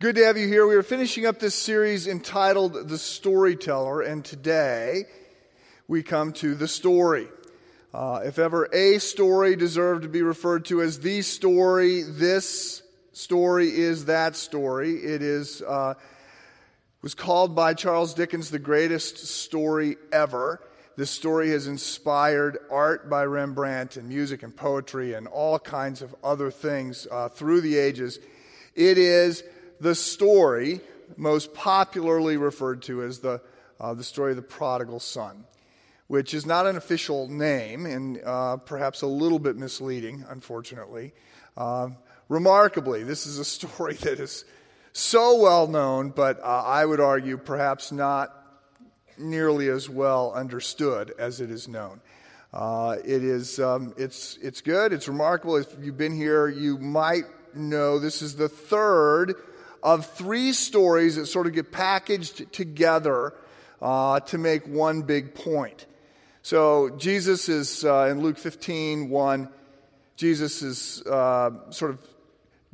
Good 0.00 0.16
to 0.16 0.24
have 0.24 0.38
you 0.38 0.48
here. 0.48 0.66
We 0.66 0.76
are 0.76 0.82
finishing 0.82 1.26
up 1.26 1.40
this 1.40 1.54
series 1.54 2.06
entitled 2.06 2.88
The 2.88 2.96
Storyteller, 2.96 4.00
and 4.00 4.24
today 4.24 5.04
we 5.88 6.02
come 6.02 6.32
to 6.32 6.54
the 6.54 6.68
story. 6.68 7.28
Uh, 7.92 8.22
if 8.24 8.38
ever 8.38 8.66
a 8.72 8.96
story 8.96 9.56
deserved 9.56 10.04
to 10.04 10.08
be 10.08 10.22
referred 10.22 10.64
to 10.64 10.80
as 10.80 11.00
the 11.00 11.20
story, 11.20 12.02
this 12.02 12.82
story 13.12 13.68
is 13.68 14.06
that 14.06 14.36
story. 14.36 14.92
It 14.92 15.20
is 15.20 15.60
uh, 15.60 15.92
was 17.02 17.14
called 17.14 17.54
by 17.54 17.74
Charles 17.74 18.14
Dickens 18.14 18.50
the 18.50 18.58
greatest 18.58 19.18
story 19.18 19.96
ever. 20.10 20.62
This 20.96 21.10
story 21.10 21.50
has 21.50 21.66
inspired 21.66 22.56
art 22.70 23.10
by 23.10 23.26
Rembrandt 23.26 23.98
and 23.98 24.08
music 24.08 24.44
and 24.44 24.56
poetry 24.56 25.12
and 25.12 25.26
all 25.26 25.58
kinds 25.58 26.00
of 26.00 26.16
other 26.24 26.50
things 26.50 27.06
uh, 27.10 27.28
through 27.28 27.60
the 27.60 27.76
ages. 27.76 28.18
It 28.74 28.96
is 28.96 29.44
the 29.80 29.94
story 29.94 30.80
most 31.16 31.54
popularly 31.54 32.36
referred 32.36 32.82
to 32.82 33.02
as 33.02 33.20
the, 33.20 33.40
uh, 33.80 33.94
the 33.94 34.04
story 34.04 34.32
of 34.32 34.36
the 34.36 34.42
prodigal 34.42 35.00
son, 35.00 35.44
which 36.06 36.34
is 36.34 36.46
not 36.46 36.66
an 36.66 36.76
official 36.76 37.28
name 37.28 37.86
and 37.86 38.20
uh, 38.24 38.56
perhaps 38.58 39.02
a 39.02 39.06
little 39.06 39.38
bit 39.38 39.56
misleading, 39.56 40.24
unfortunately. 40.28 41.12
Uh, 41.56 41.88
remarkably, 42.28 43.02
this 43.02 43.26
is 43.26 43.38
a 43.38 43.44
story 43.56 43.94
that 43.94 44.20
is 44.20 44.44
so 44.92 45.40
well 45.40 45.66
known, 45.66 46.10
but 46.10 46.38
uh, 46.40 46.64
I 46.66 46.84
would 46.84 47.00
argue 47.00 47.36
perhaps 47.36 47.92
not 47.92 48.36
nearly 49.18 49.68
as 49.68 49.88
well 49.88 50.32
understood 50.32 51.12
as 51.18 51.40
it 51.40 51.50
is 51.50 51.68
known. 51.68 52.00
Uh, 52.52 52.96
it 53.04 53.22
is 53.22 53.60
um, 53.60 53.94
it's 53.96 54.36
it's 54.42 54.60
good. 54.60 54.92
It's 54.92 55.06
remarkable. 55.06 55.56
If 55.56 55.68
you've 55.80 55.96
been 55.96 56.16
here, 56.16 56.48
you 56.48 56.78
might 56.78 57.22
know 57.54 58.00
this 58.00 58.22
is 58.22 58.34
the 58.34 58.48
third 58.48 59.36
of 59.82 60.06
three 60.06 60.52
stories 60.52 61.16
that 61.16 61.26
sort 61.26 61.46
of 61.46 61.52
get 61.52 61.72
packaged 61.72 62.52
together 62.52 63.34
uh, 63.80 64.20
to 64.20 64.38
make 64.38 64.66
one 64.66 65.02
big 65.02 65.34
point. 65.34 65.86
So 66.42 66.90
Jesus 66.90 67.48
is 67.48 67.84
uh, 67.84 68.08
in 68.10 68.20
Luke 68.20 68.38
15, 68.38 69.10
1, 69.10 69.48
Jesus 70.16 70.62
is 70.62 71.02
uh, 71.06 71.50
sort 71.70 71.92
of 71.92 72.06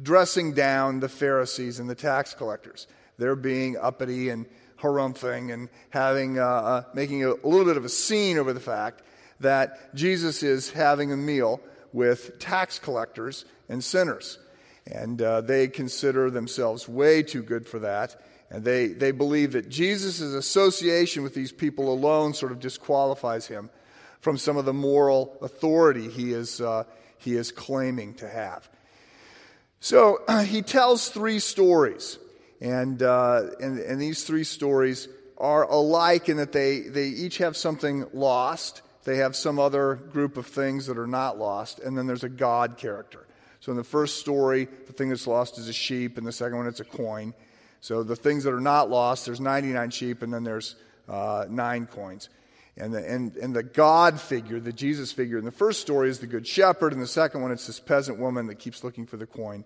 dressing 0.03 0.53
down 0.53 1.01
the 1.01 1.09
Pharisees 1.09 1.79
and 1.79 1.89
the 1.89 1.95
tax 1.95 2.35
collectors. 2.35 2.87
They're 3.19 3.37
being 3.37 3.77
uppity 3.77 4.29
and 4.29 4.47
harumphing 4.81 5.53
and 5.53 5.69
having, 5.91 6.39
uh, 6.39 6.45
uh, 6.45 6.83
making 6.95 7.25
a, 7.25 7.31
a 7.31 7.47
little 7.47 7.65
bit 7.65 7.77
of 7.77 7.85
a 7.85 7.89
scene 7.89 8.39
over 8.39 8.53
the 8.53 8.61
fact 8.61 9.03
that 9.41 9.95
Jesus 9.95 10.43
is 10.43 10.71
having 10.71 11.13
a 11.13 11.17
meal 11.17 11.61
with 11.93 12.39
tax 12.39 12.79
collectors 12.79 13.45
and 13.69 13.83
sinners. 13.83 14.39
And 14.87 15.21
uh, 15.21 15.41
they 15.41 15.69
consider 15.69 16.31
themselves 16.31 16.89
way 16.89 17.23
too 17.23 17.43
good 17.43 17.67
for 17.67 17.81
that. 17.81 18.21
And 18.51 18.65
they, 18.65 18.89
they 18.89 19.11
believe 19.11 19.53
that 19.53 19.69
Jesus' 19.69 20.21
association 20.21 21.23
with 21.23 21.35
these 21.35 21.51
people 21.51 21.93
alone 21.93 22.35
sort 22.35 22.53
of 22.53 22.61
disqualifies 22.61 23.47
him 23.47 23.71
from 24.21 24.39
some 24.39 24.57
of 24.57 24.65
the 24.65 24.73
moral 24.73 25.37
authority 25.43 26.09
he 26.09 26.33
is, 26.33 26.61
uh, 26.61 26.85
he 27.19 27.35
is 27.35 27.51
claiming 27.51 28.15
to 28.15 28.29
have. 28.29 28.69
So 29.81 30.21
uh, 30.29 30.43
he 30.45 30.63
tells 30.63 31.09
three 31.09 31.41
stories. 31.41 32.19
And, 32.61 33.03
uh, 33.03 33.43
and, 33.61 33.79
and 33.81 34.01
these 34.01 34.25
three 34.25 34.45
stories 34.45 35.09
are 35.37 35.65
alike 35.65 36.29
in 36.29 36.39
that 36.39 36.53
they, 36.53 36.81
they 36.81 37.09
each 37.09 37.39
have 37.39 37.57
something 37.57 38.07
lost. 38.15 38.83
They 39.05 39.17
have 39.19 39.37
some 39.37 39.59
other 39.59 39.97
group 39.97 40.37
of 40.37 40.47
things 40.47 40.87
that 40.87 40.99
are 40.99 41.07
not 41.07 41.39
lost. 41.39 41.81
And 41.81 41.99
then 41.99 42.07
there's 42.07 42.25
a 42.25 42.29
God 42.29 42.79
character. 42.79 43.26
So 43.67 43.73
in 43.73 43.77
the 43.77 43.83
first 43.83 44.21
story, 44.21 44.69
the 44.87 44.93
thing 44.93 45.09
that's 45.09 45.27
lost 45.27 45.59
is 45.59 45.69
a 45.69 45.73
sheep, 45.73 46.19
and 46.19 46.25
the 46.25 46.31
second 46.31 46.57
one, 46.57 46.69
it's 46.69 46.79
a 46.79 46.85
coin. 46.85 47.35
So 47.81 48.05
the 48.05 48.15
things 48.15 48.45
that 48.45 48.55
are 48.55 48.61
not 48.61 48.91
lost, 48.91 49.27
there's 49.27 49.41
99 49.41 49.91
sheep, 49.91 50.23
and 50.23 50.33
then 50.33 50.45
there's 50.45 50.77
uh, 51.09 51.47
nine 51.51 51.89
coins. 51.89 52.29
And 52.77 52.95
the, 52.95 53.05
and, 53.05 53.35
and 53.35 53.57
the 53.57 53.65
God 53.65 54.21
figure, 54.21 54.61
the 54.61 54.73
Jesus 54.73 55.11
figure 55.11 55.37
in 55.37 55.45
the 55.45 55.51
first 55.51 55.81
story 55.81 56.11
is 56.11 56.21
the 56.21 56.29
good 56.29 56.47
shepherd, 56.47 56.93
and 56.93 57.03
the 57.03 57.09
second 57.09 57.43
one, 57.43 57.51
it's 57.51 57.67
this 57.67 57.81
peasant 57.81 58.21
woman 58.21 58.47
that 58.47 58.61
keeps 58.61 58.85
looking 58.85 59.05
for 59.05 59.17
the 59.17 59.27
coin. 59.27 59.65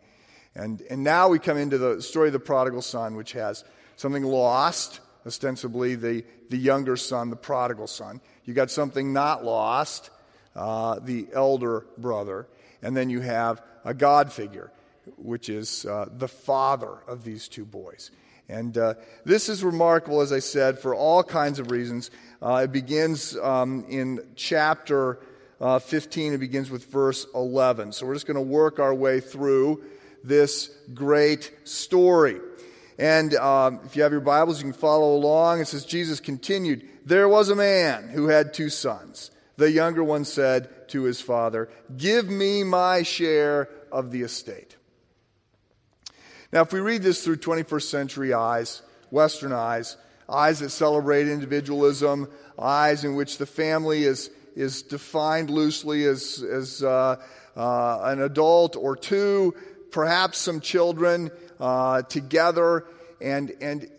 And, 0.54 0.80
and 0.88 1.04
now 1.04 1.28
we 1.28 1.38
come 1.38 1.58
into 1.58 1.76
the 1.76 2.00
story 2.00 2.28
of 2.28 2.32
the 2.32 2.40
prodigal 2.40 2.80
son, 2.80 3.16
which 3.16 3.32
has 3.32 3.64
something 3.96 4.24
lost, 4.24 5.00
ostensibly 5.26 5.94
the, 5.94 6.24
the 6.48 6.56
younger 6.56 6.96
son, 6.96 7.28
the 7.28 7.36
prodigal 7.36 7.86
son. 7.86 8.22
You 8.46 8.54
got 8.54 8.70
something 8.70 9.12
not 9.12 9.44
lost, 9.44 10.08
uh, 10.56 11.00
the 11.00 11.28
elder 11.34 11.84
brother. 11.98 12.46
And 12.82 12.96
then 12.96 13.10
you 13.10 13.20
have 13.20 13.60
a 13.84 13.94
God 13.94 14.32
figure, 14.32 14.70
which 15.16 15.48
is 15.48 15.86
uh, 15.86 16.06
the 16.10 16.28
father 16.28 16.98
of 17.06 17.24
these 17.24 17.48
two 17.48 17.64
boys. 17.64 18.10
And 18.48 18.76
uh, 18.76 18.94
this 19.24 19.48
is 19.48 19.62
remarkable, 19.62 20.20
as 20.22 20.32
I 20.32 20.40
said, 20.40 20.78
for 20.78 20.94
all 20.94 21.22
kinds 21.22 21.60
of 21.60 21.70
reasons. 21.70 22.10
Uh, 22.42 22.62
it 22.64 22.72
begins 22.72 23.36
um, 23.36 23.84
in 23.88 24.20
chapter 24.34 25.20
uh, 25.60 25.78
15, 25.78 26.32
it 26.32 26.38
begins 26.38 26.70
with 26.70 26.86
verse 26.86 27.26
11. 27.34 27.92
So 27.92 28.06
we're 28.06 28.14
just 28.14 28.26
going 28.26 28.36
to 28.36 28.40
work 28.40 28.78
our 28.78 28.94
way 28.94 29.20
through 29.20 29.84
this 30.24 30.70
great 30.94 31.52
story. 31.64 32.40
And 32.98 33.34
um, 33.34 33.80
if 33.84 33.94
you 33.94 34.02
have 34.02 34.12
your 34.12 34.20
Bibles, 34.20 34.58
you 34.58 34.64
can 34.64 34.78
follow 34.78 35.14
along. 35.14 35.60
It 35.60 35.68
says, 35.68 35.84
Jesus 35.84 36.18
continued, 36.18 36.88
There 37.04 37.28
was 37.28 37.50
a 37.50 37.56
man 37.56 38.08
who 38.08 38.28
had 38.28 38.52
two 38.52 38.68
sons. 38.68 39.30
The 39.60 39.70
younger 39.70 40.02
one 40.02 40.24
said 40.24 40.88
to 40.88 41.02
his 41.02 41.20
father, 41.20 41.68
Give 41.94 42.26
me 42.26 42.64
my 42.64 43.02
share 43.02 43.68
of 43.92 44.10
the 44.10 44.22
estate. 44.22 44.74
Now, 46.50 46.62
if 46.62 46.72
we 46.72 46.80
read 46.80 47.02
this 47.02 47.22
through 47.22 47.36
21st 47.36 47.82
century 47.82 48.32
eyes, 48.32 48.80
Western 49.10 49.52
eyes, 49.52 49.98
eyes 50.30 50.60
that 50.60 50.70
celebrate 50.70 51.28
individualism, 51.28 52.30
eyes 52.58 53.04
in 53.04 53.16
which 53.16 53.36
the 53.36 53.44
family 53.44 54.04
is, 54.04 54.30
is 54.56 54.80
defined 54.80 55.50
loosely 55.50 56.06
as, 56.06 56.42
as 56.42 56.82
uh, 56.82 57.16
uh, 57.54 58.00
an 58.04 58.22
adult 58.22 58.76
or 58.76 58.96
two, 58.96 59.54
perhaps 59.90 60.38
some 60.38 60.60
children 60.60 61.30
uh, 61.60 62.00
together, 62.00 62.86
and, 63.20 63.52
and, 63.60 63.90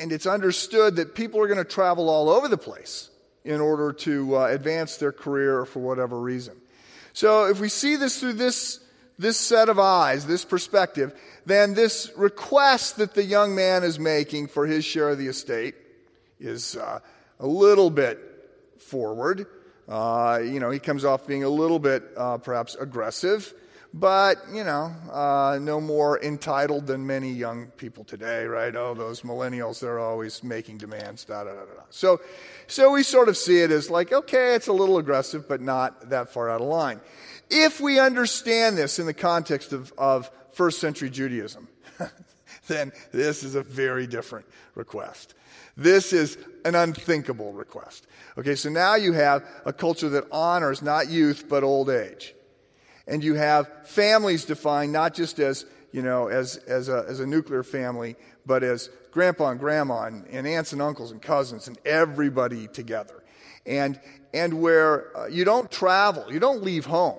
and 0.00 0.10
it's 0.10 0.26
understood 0.26 0.96
that 0.96 1.14
people 1.14 1.40
are 1.40 1.46
going 1.46 1.58
to 1.58 1.64
travel 1.64 2.08
all 2.08 2.28
over 2.28 2.48
the 2.48 2.58
place 2.58 3.09
in 3.44 3.60
order 3.60 3.92
to 3.92 4.36
uh, 4.36 4.46
advance 4.46 4.96
their 4.96 5.12
career 5.12 5.64
for 5.64 5.80
whatever 5.80 6.18
reason. 6.20 6.56
So 7.12 7.46
if 7.46 7.60
we 7.60 7.68
see 7.68 7.96
this 7.96 8.20
through 8.20 8.34
this, 8.34 8.80
this 9.18 9.36
set 9.36 9.68
of 9.68 9.78
eyes, 9.78 10.26
this 10.26 10.44
perspective, 10.44 11.18
then 11.46 11.74
this 11.74 12.10
request 12.16 12.96
that 12.96 13.14
the 13.14 13.24
young 13.24 13.54
man 13.54 13.82
is 13.82 13.98
making 13.98 14.48
for 14.48 14.66
his 14.66 14.84
share 14.84 15.10
of 15.10 15.18
the 15.18 15.28
estate 15.28 15.74
is 16.38 16.76
uh, 16.76 17.00
a 17.38 17.46
little 17.46 17.90
bit 17.90 18.18
forward. 18.78 19.46
Uh, 19.88 20.40
you 20.42 20.60
know, 20.60 20.70
he 20.70 20.78
comes 20.78 21.04
off 21.04 21.26
being 21.26 21.44
a 21.44 21.48
little 21.48 21.78
bit 21.78 22.04
uh, 22.16 22.38
perhaps 22.38 22.76
aggressive 22.76 23.52
but, 23.92 24.38
you 24.52 24.62
know, 24.62 24.94
uh, 25.10 25.58
no 25.60 25.80
more 25.80 26.22
entitled 26.22 26.86
than 26.86 27.06
many 27.06 27.32
young 27.32 27.66
people 27.72 28.04
today, 28.04 28.44
right? 28.44 28.74
Oh, 28.76 28.94
those 28.94 29.22
millennials, 29.22 29.80
they're 29.80 29.98
always 29.98 30.44
making 30.44 30.78
demands, 30.78 31.24
da 31.24 31.42
da 31.42 31.50
da 31.50 31.64
da. 31.64 31.82
So, 31.90 32.20
so 32.68 32.92
we 32.92 33.02
sort 33.02 33.28
of 33.28 33.36
see 33.36 33.60
it 33.60 33.72
as 33.72 33.90
like, 33.90 34.12
okay, 34.12 34.54
it's 34.54 34.68
a 34.68 34.72
little 34.72 34.98
aggressive, 34.98 35.48
but 35.48 35.60
not 35.60 36.10
that 36.10 36.32
far 36.32 36.48
out 36.48 36.60
of 36.60 36.68
line. 36.68 37.00
If 37.50 37.80
we 37.80 37.98
understand 37.98 38.78
this 38.78 39.00
in 39.00 39.06
the 39.06 39.14
context 39.14 39.72
of, 39.72 39.92
of 39.98 40.30
first 40.52 40.78
century 40.78 41.10
Judaism, 41.10 41.66
then 42.68 42.92
this 43.10 43.42
is 43.42 43.56
a 43.56 43.62
very 43.62 44.06
different 44.06 44.46
request. 44.76 45.34
This 45.76 46.12
is 46.12 46.38
an 46.64 46.76
unthinkable 46.76 47.52
request. 47.52 48.06
Okay, 48.38 48.54
so 48.54 48.68
now 48.68 48.94
you 48.94 49.14
have 49.14 49.44
a 49.64 49.72
culture 49.72 50.10
that 50.10 50.24
honors 50.30 50.80
not 50.80 51.08
youth, 51.08 51.46
but 51.48 51.64
old 51.64 51.90
age 51.90 52.34
and 53.10 53.24
you 53.24 53.34
have 53.34 53.68
families 53.88 54.44
defined 54.44 54.92
not 54.92 55.14
just 55.14 55.40
as, 55.40 55.66
you 55.90 56.00
know, 56.00 56.28
as, 56.28 56.56
as, 56.56 56.88
a, 56.88 57.04
as 57.08 57.18
a 57.18 57.26
nuclear 57.26 57.64
family, 57.64 58.14
but 58.46 58.62
as 58.62 58.88
grandpa 59.10 59.50
and 59.50 59.58
grandma 59.58 60.04
and, 60.04 60.26
and 60.28 60.46
aunts 60.46 60.72
and 60.72 60.80
uncles 60.80 61.10
and 61.10 61.20
cousins 61.20 61.66
and 61.66 61.76
everybody 61.84 62.68
together. 62.68 63.22
And, 63.66 64.00
and 64.32 64.62
where 64.62 65.16
uh, 65.16 65.26
you 65.26 65.44
don't 65.44 65.68
travel, 65.70 66.32
you 66.32 66.38
don't 66.38 66.62
leave 66.62 66.86
home 66.86 67.18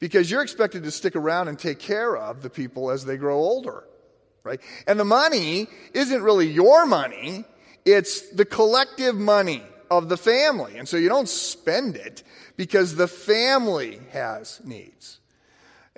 because 0.00 0.28
you're 0.28 0.42
expected 0.42 0.82
to 0.82 0.90
stick 0.90 1.14
around 1.14 1.46
and 1.46 1.56
take 1.56 1.78
care 1.78 2.16
of 2.16 2.42
the 2.42 2.50
people 2.50 2.90
as 2.90 3.04
they 3.04 3.16
grow 3.16 3.36
older, 3.36 3.84
right? 4.42 4.60
And 4.88 4.98
the 4.98 5.04
money 5.04 5.68
isn't 5.94 6.20
really 6.20 6.48
your 6.48 6.84
money, 6.84 7.44
it's 7.84 8.28
the 8.30 8.44
collective 8.44 9.14
money 9.14 9.62
of 9.90 10.08
the 10.08 10.16
family. 10.16 10.76
And 10.76 10.88
so 10.88 10.96
you 10.96 11.08
don't 11.08 11.28
spend 11.28 11.96
it 11.96 12.22
because 12.56 12.96
the 12.96 13.08
family 13.08 14.00
has 14.12 14.60
needs. 14.64 15.18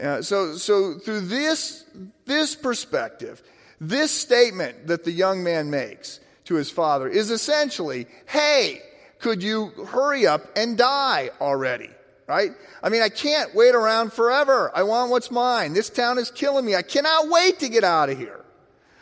Uh, 0.01 0.23
so, 0.23 0.57
so 0.57 0.95
through 0.95 1.23
this, 1.23 1.85
this 2.25 2.55
perspective, 2.55 3.43
this 3.81 4.11
statement 4.11 4.87
that 4.87 5.05
the 5.05 5.11
young 5.11 5.43
man 5.43 5.71
makes 5.71 6.21
to 6.45 6.55
his 6.55 6.71
father 6.71 7.09
is 7.09 7.31
essentially, 7.31 8.07
hey, 8.27 8.81
could 9.19 9.43
you 9.43 9.69
hurry 9.89 10.27
up 10.27 10.43
and 10.57 10.79
die 10.79 11.31
already? 11.41 11.91
Right? 12.27 12.51
I 12.83 12.91
mean, 12.91 13.03
I 13.03 13.09
can't 13.09 13.55
wait 13.55 13.75
around 13.75 14.13
forever. 14.13 14.71
I 14.75 14.83
want 14.83 15.11
what's 15.11 15.31
mine. 15.31 15.73
This 15.73 15.89
town 15.89 16.19
is 16.19 16.31
killing 16.31 16.65
me. 16.65 16.77
I 16.77 16.83
cannot 16.83 17.29
wait 17.29 17.59
to 17.61 17.69
get 17.69 17.85
out 17.85 18.11
of 18.11 18.19
here. 18.19 18.45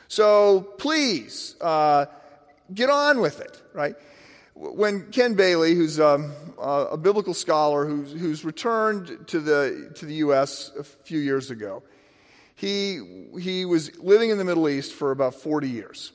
So 0.08 0.60
please, 0.78 1.56
uh, 1.60 2.06
get 2.72 2.90
on 2.90 3.20
with 3.20 3.40
it, 3.40 3.60
right? 3.72 3.96
When 4.58 5.12
Ken 5.12 5.34
Bailey, 5.34 5.74
who's 5.74 6.00
um, 6.00 6.32
a 6.58 6.96
biblical 6.96 7.34
scholar 7.34 7.84
who's, 7.84 8.12
who's 8.12 8.42
returned 8.42 9.28
to 9.28 9.38
the, 9.38 9.92
to 9.96 10.06
the 10.06 10.14
U.S. 10.14 10.70
a 10.78 10.82
few 10.82 11.18
years 11.18 11.50
ago, 11.50 11.82
he, 12.54 13.28
he 13.38 13.66
was 13.66 13.94
living 13.98 14.30
in 14.30 14.38
the 14.38 14.44
Middle 14.44 14.66
East 14.66 14.94
for 14.94 15.10
about 15.10 15.34
40 15.34 15.68
years. 15.68 16.12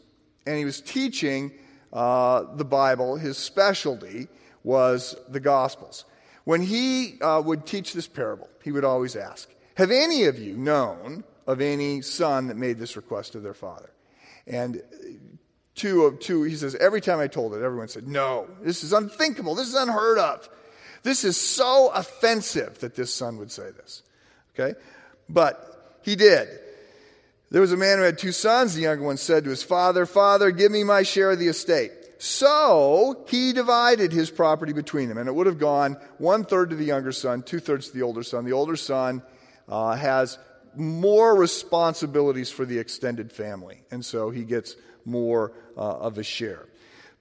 And 0.47 0.57
he 0.57 0.65
was 0.65 0.81
teaching 0.81 1.51
uh, 1.93 2.55
the 2.55 2.65
Bible. 2.65 3.15
His 3.15 3.37
specialty 3.37 4.27
was 4.63 5.15
the 5.29 5.39
Gospels. 5.39 6.05
When 6.43 6.61
he 6.61 7.21
uh, 7.21 7.43
would 7.45 7.67
teach 7.67 7.93
this 7.93 8.07
parable, 8.07 8.49
he 8.63 8.71
would 8.71 8.83
always 8.83 9.15
ask, 9.15 9.53
Have 9.75 9.91
any 9.91 10.25
of 10.25 10.39
you 10.39 10.57
known 10.57 11.23
of 11.45 11.61
any 11.61 12.01
son 12.01 12.47
that 12.47 12.57
made 12.57 12.79
this 12.79 12.95
request 12.95 13.35
of 13.35 13.43
their 13.43 13.53
father? 13.53 13.91
And 14.47 14.81
two 15.81 16.05
of 16.05 16.19
two, 16.19 16.43
he 16.43 16.55
says, 16.55 16.75
every 16.75 17.01
time 17.01 17.19
I 17.19 17.27
told 17.27 17.55
it, 17.55 17.63
everyone 17.63 17.87
said, 17.87 18.07
No, 18.07 18.47
this 18.61 18.83
is 18.83 18.93
unthinkable. 18.93 19.55
This 19.55 19.67
is 19.67 19.73
unheard 19.73 20.19
of. 20.19 20.47
This 21.01 21.23
is 21.23 21.35
so 21.35 21.89
offensive 21.93 22.79
that 22.79 22.95
this 22.95 23.13
son 23.13 23.37
would 23.39 23.51
say 23.51 23.71
this. 23.71 24.03
Okay? 24.53 24.79
But 25.27 25.99
he 26.03 26.15
did. 26.15 26.47
There 27.49 27.61
was 27.61 27.71
a 27.71 27.77
man 27.77 27.97
who 27.97 28.03
had 28.03 28.19
two 28.19 28.31
sons. 28.31 28.75
The 28.75 28.83
younger 28.83 29.03
one 29.03 29.17
said 29.17 29.43
to 29.45 29.49
his 29.49 29.63
father, 29.63 30.05
Father, 30.05 30.51
give 30.51 30.71
me 30.71 30.83
my 30.83 31.01
share 31.01 31.31
of 31.31 31.39
the 31.39 31.47
estate. 31.47 31.91
So 32.19 33.25
he 33.27 33.51
divided 33.51 34.11
his 34.11 34.29
property 34.29 34.73
between 34.73 35.09
them, 35.09 35.17
and 35.17 35.27
it 35.27 35.33
would 35.33 35.47
have 35.47 35.57
gone 35.57 35.97
one 36.19 36.45
third 36.45 36.69
to 36.69 36.75
the 36.75 36.85
younger 36.85 37.11
son, 37.11 37.41
two 37.41 37.59
thirds 37.59 37.87
to 37.87 37.97
the 37.97 38.03
older 38.03 38.21
son. 38.21 38.45
The 38.45 38.53
older 38.53 38.75
son 38.75 39.23
uh, 39.67 39.95
has 39.95 40.37
more 40.75 41.35
responsibilities 41.35 42.51
for 42.51 42.63
the 42.63 42.77
extended 42.77 43.31
family, 43.31 43.81
and 43.89 44.05
so 44.05 44.29
he 44.29 44.43
gets 44.43 44.75
more 45.05 45.53
uh, 45.77 45.81
of 45.81 46.17
a 46.17 46.23
share. 46.23 46.67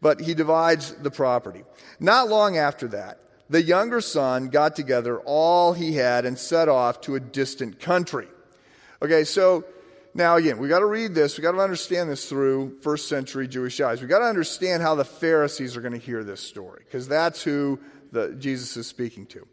But 0.01 0.21
he 0.21 0.35
divides 0.35 0.93
the 0.93 1.11
property. 1.11 1.65
Not 1.99 2.29
long 2.29 2.57
after 2.57 2.89
that, 2.89 3.21
the 3.51 3.63
younger 3.63 4.01
son 4.01 4.49
got 4.49 4.77
together 4.77 5.21
all 5.21 5.73
he 5.73 5.95
had 5.95 6.25
and 6.25 6.39
set 6.39 6.69
off 6.69 7.01
to 7.03 7.17
a 7.17 7.21
distant 7.21 7.81
country. 7.81 8.29
Okay, 9.03 9.25
so 9.25 9.65
now, 10.15 10.37
again, 10.37 10.59
we 10.59 10.69
got 10.69 10.81
to 10.81 10.87
read 10.87 11.15
this. 11.15 11.39
We 11.39 11.43
got 11.43 11.53
to 11.53 11.61
understand 11.61 12.11
this 12.11 12.29
through 12.29 12.79
first 12.81 13.09
century 13.09 13.47
Jewish 13.47 13.81
eyes. 13.81 14.03
We 14.03 14.09
got 14.09 14.19
to 14.21 14.25
understand 14.25 14.83
how 14.83 14.97
the 14.97 15.05
Pharisees 15.05 15.77
are 15.77 15.81
going 15.81 15.93
to 15.93 15.99
hear 15.99 16.25
this 16.25 16.41
story, 16.41 16.83
because 16.85 17.07
that's 17.07 17.43
who 17.43 17.79
the, 18.11 18.35
Jesus 18.39 18.77
is 18.77 18.87
speaking 18.87 19.27
to. 19.27 19.47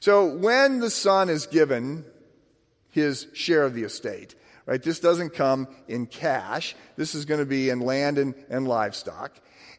So, 0.00 0.34
when 0.34 0.80
the 0.80 0.90
son 0.90 1.28
is 1.28 1.46
given 1.46 2.04
his 2.90 3.28
share 3.34 3.62
of 3.62 3.74
the 3.74 3.84
estate, 3.84 4.34
right, 4.66 4.82
this 4.82 5.00
doesn't 5.00 5.34
come 5.34 5.68
in 5.88 6.06
cash. 6.06 6.74
This 6.96 7.14
is 7.14 7.24
going 7.24 7.40
to 7.40 7.46
be 7.46 7.70
in 7.70 7.80
land 7.80 8.18
and, 8.18 8.34
and 8.48 8.66
livestock. 8.66 9.32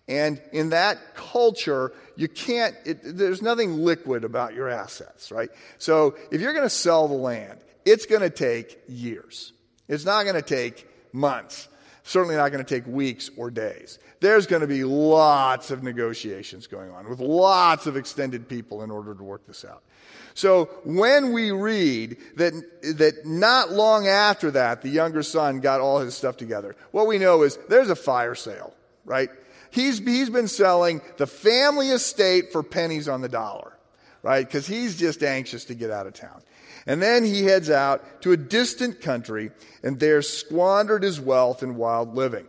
And 0.07 0.41
in 0.51 0.69
that 0.69 1.15
culture, 1.15 1.93
you 2.15 2.27
can't, 2.27 2.75
it, 2.85 2.99
there's 3.03 3.41
nothing 3.41 3.77
liquid 3.77 4.23
about 4.23 4.53
your 4.53 4.67
assets, 4.67 5.31
right? 5.31 5.49
So, 5.77 6.15
if 6.31 6.41
you're 6.41 6.53
going 6.53 6.65
to 6.65 6.69
sell 6.69 7.07
the 7.07 7.13
land, 7.13 7.59
it's 7.85 8.05
going 8.05 8.21
to 8.21 8.29
take 8.29 8.79
years. 8.87 9.53
It's 9.87 10.05
not 10.05 10.23
going 10.23 10.35
to 10.35 10.41
take 10.41 10.87
months. 11.13 11.67
Certainly 12.03 12.35
not 12.35 12.51
going 12.51 12.63
to 12.63 12.75
take 12.75 12.87
weeks 12.87 13.29
or 13.37 13.51
days. 13.51 13.99
There's 14.21 14.47
going 14.47 14.61
to 14.61 14.67
be 14.67 14.83
lots 14.83 15.71
of 15.71 15.83
negotiations 15.83 16.67
going 16.67 16.91
on 16.91 17.07
with 17.07 17.19
lots 17.19 17.85
of 17.85 17.95
extended 17.95 18.49
people 18.49 18.83
in 18.83 18.91
order 18.91 19.13
to 19.13 19.23
work 19.23 19.45
this 19.45 19.63
out. 19.63 19.83
So 20.33 20.65
when 20.83 21.33
we 21.33 21.51
read 21.51 22.17
that, 22.37 22.53
that 22.97 23.25
not 23.25 23.71
long 23.71 24.07
after 24.07 24.51
that, 24.51 24.81
the 24.81 24.89
younger 24.89 25.23
son 25.23 25.59
got 25.59 25.81
all 25.81 25.99
his 25.99 26.15
stuff 26.15 26.37
together, 26.37 26.75
what 26.91 27.07
we 27.07 27.17
know 27.17 27.43
is 27.43 27.57
there's 27.69 27.89
a 27.89 27.95
fire 27.95 28.35
sale, 28.35 28.73
right? 29.05 29.29
He's, 29.71 29.99
he's 29.99 30.29
been 30.29 30.47
selling 30.47 31.01
the 31.17 31.27
family 31.27 31.89
estate 31.89 32.51
for 32.51 32.63
pennies 32.63 33.07
on 33.07 33.21
the 33.21 33.29
dollar, 33.29 33.77
right? 34.21 34.45
Because 34.45 34.67
he's 34.67 34.97
just 34.97 35.23
anxious 35.23 35.65
to 35.65 35.75
get 35.75 35.91
out 35.91 36.07
of 36.07 36.13
town. 36.13 36.41
And 36.85 37.01
then 37.01 37.23
he 37.23 37.43
heads 37.43 37.69
out 37.69 38.21
to 38.23 38.31
a 38.31 38.37
distant 38.37 39.01
country 39.01 39.51
and 39.83 39.99
there 39.99 40.21
squandered 40.21 41.03
his 41.03 41.19
wealth 41.19 41.63
in 41.63 41.75
wild 41.75 42.15
living. 42.15 42.47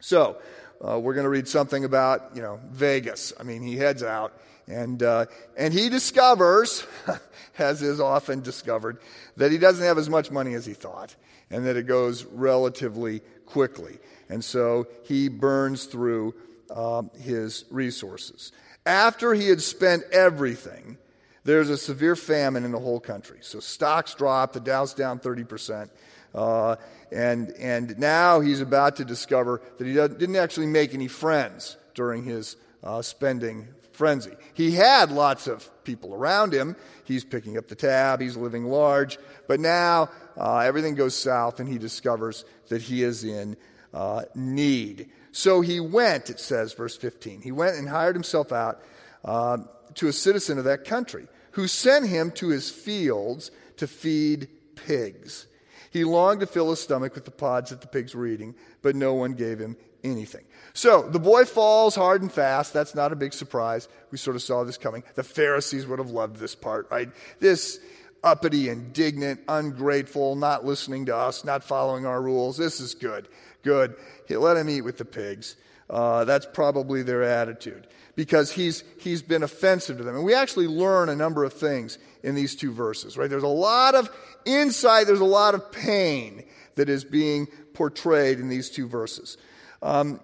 So, 0.00 0.38
uh, 0.80 0.98
we're 0.98 1.14
going 1.14 1.24
to 1.24 1.30
read 1.30 1.48
something 1.48 1.84
about, 1.84 2.30
you 2.36 2.42
know, 2.42 2.60
Vegas. 2.70 3.32
I 3.38 3.42
mean, 3.42 3.62
he 3.62 3.76
heads 3.76 4.02
out 4.02 4.32
and, 4.68 5.02
uh, 5.02 5.26
and 5.56 5.72
he 5.72 5.88
discovers, 5.88 6.86
as 7.58 7.82
is 7.82 8.00
often 8.00 8.42
discovered, 8.42 8.98
that 9.36 9.50
he 9.50 9.58
doesn't 9.58 9.84
have 9.84 9.98
as 9.98 10.08
much 10.08 10.30
money 10.30 10.54
as 10.54 10.66
he 10.66 10.74
thought 10.74 11.16
and 11.50 11.66
that 11.66 11.76
it 11.76 11.86
goes 11.86 12.24
relatively 12.24 13.20
quickly. 13.46 13.98
And 14.28 14.44
so 14.44 14.86
he 15.04 15.28
burns 15.28 15.84
through 15.84 16.34
um, 16.74 17.10
his 17.18 17.64
resources. 17.70 18.52
After 18.84 19.32
he 19.34 19.48
had 19.48 19.62
spent 19.62 20.04
everything, 20.12 20.98
there's 21.44 21.70
a 21.70 21.78
severe 21.78 22.16
famine 22.16 22.64
in 22.64 22.72
the 22.72 22.78
whole 22.78 23.00
country. 23.00 23.38
So 23.40 23.60
stocks 23.60 24.14
drop, 24.14 24.52
the 24.52 24.60
Dow's 24.60 24.92
down 24.92 25.18
30%. 25.18 25.88
Uh, 26.34 26.76
and, 27.10 27.50
and 27.52 27.98
now 27.98 28.40
he's 28.40 28.60
about 28.60 28.96
to 28.96 29.04
discover 29.04 29.62
that 29.78 29.86
he 29.86 29.94
didn't 29.94 30.36
actually 30.36 30.66
make 30.66 30.92
any 30.92 31.08
friends 31.08 31.78
during 31.94 32.22
his 32.22 32.56
uh, 32.84 33.00
spending 33.00 33.66
frenzy. 33.98 34.30
He 34.54 34.70
had 34.70 35.10
lots 35.10 35.48
of 35.48 35.68
people 35.82 36.14
around 36.14 36.54
him. 36.54 36.76
He's 37.04 37.24
picking 37.24 37.58
up 37.58 37.66
the 37.66 37.74
tab, 37.74 38.20
he's 38.20 38.36
living 38.36 38.64
large. 38.64 39.18
But 39.48 39.58
now 39.58 40.10
uh, 40.36 40.58
everything 40.58 40.94
goes 40.94 41.16
south, 41.16 41.58
and 41.58 41.68
he 41.68 41.78
discovers 41.78 42.44
that 42.68 42.80
he 42.80 43.02
is 43.02 43.24
in 43.24 43.56
uh, 43.92 44.22
need. 44.36 45.10
So 45.32 45.60
he 45.60 45.80
went, 45.80 46.30
it 46.30 46.38
says, 46.38 46.72
verse 46.74 46.96
15. 46.96 47.42
He 47.42 47.50
went 47.50 47.76
and 47.76 47.88
hired 47.88 48.14
himself 48.14 48.52
out 48.52 48.80
uh, 49.24 49.58
to 49.94 50.06
a 50.06 50.12
citizen 50.12 50.58
of 50.58 50.64
that 50.64 50.84
country 50.84 51.26
who 51.52 51.66
sent 51.66 52.06
him 52.06 52.30
to 52.30 52.48
his 52.48 52.70
fields 52.70 53.50
to 53.78 53.88
feed 53.88 54.48
pigs. 54.76 55.48
He 55.90 56.04
longed 56.04 56.40
to 56.40 56.46
fill 56.46 56.70
his 56.70 56.80
stomach 56.80 57.16
with 57.16 57.24
the 57.24 57.32
pods 57.32 57.70
that 57.70 57.80
the 57.80 57.88
pigs 57.88 58.14
were 58.14 58.26
eating, 58.26 58.54
but 58.80 58.94
no 58.94 59.14
one 59.14 59.32
gave 59.32 59.58
him 59.58 59.76
anything. 60.04 60.44
So 60.78 61.02
the 61.02 61.18
boy 61.18 61.44
falls 61.44 61.96
hard 61.96 62.22
and 62.22 62.30
fast. 62.30 62.72
That's 62.72 62.94
not 62.94 63.10
a 63.10 63.16
big 63.16 63.32
surprise. 63.32 63.88
We 64.12 64.18
sort 64.18 64.36
of 64.36 64.42
saw 64.42 64.62
this 64.62 64.78
coming. 64.78 65.02
The 65.16 65.24
Pharisees 65.24 65.88
would 65.88 65.98
have 65.98 66.10
loved 66.10 66.36
this 66.36 66.54
part, 66.54 66.86
right? 66.88 67.10
This 67.40 67.80
uppity, 68.22 68.68
indignant, 68.68 69.40
ungrateful, 69.48 70.36
not 70.36 70.64
listening 70.64 71.06
to 71.06 71.16
us, 71.16 71.44
not 71.44 71.64
following 71.64 72.06
our 72.06 72.22
rules. 72.22 72.56
This 72.56 72.78
is 72.78 72.94
good. 72.94 73.26
Good. 73.64 73.96
Let 74.30 74.56
him 74.56 74.68
eat 74.68 74.82
with 74.82 74.98
the 74.98 75.04
pigs. 75.04 75.56
Uh, 75.90 76.24
that's 76.24 76.46
probably 76.46 77.02
their 77.02 77.24
attitude 77.24 77.88
because 78.14 78.52
he's, 78.52 78.84
he's 79.00 79.20
been 79.20 79.42
offensive 79.42 79.98
to 79.98 80.04
them. 80.04 80.14
And 80.14 80.24
we 80.24 80.32
actually 80.32 80.68
learn 80.68 81.08
a 81.08 81.16
number 81.16 81.42
of 81.42 81.54
things 81.54 81.98
in 82.22 82.36
these 82.36 82.54
two 82.54 82.72
verses, 82.72 83.18
right? 83.18 83.28
There's 83.28 83.42
a 83.42 83.48
lot 83.48 83.96
of 83.96 84.08
insight, 84.44 85.08
there's 85.08 85.18
a 85.18 85.24
lot 85.24 85.56
of 85.56 85.72
pain 85.72 86.44
that 86.76 86.88
is 86.88 87.02
being 87.02 87.48
portrayed 87.74 88.38
in 88.38 88.48
these 88.48 88.70
two 88.70 88.86
verses. 88.86 89.38
Um, 89.82 90.20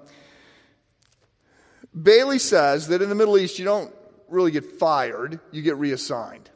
Bailey 2.00 2.38
says 2.38 2.88
that 2.88 3.02
in 3.02 3.08
the 3.08 3.14
Middle 3.14 3.38
East, 3.38 3.58
you 3.58 3.64
don't 3.64 3.94
really 4.28 4.50
get 4.50 4.78
fired, 4.78 5.38
you 5.52 5.62
get 5.62 5.76
reassigned. 5.76 6.50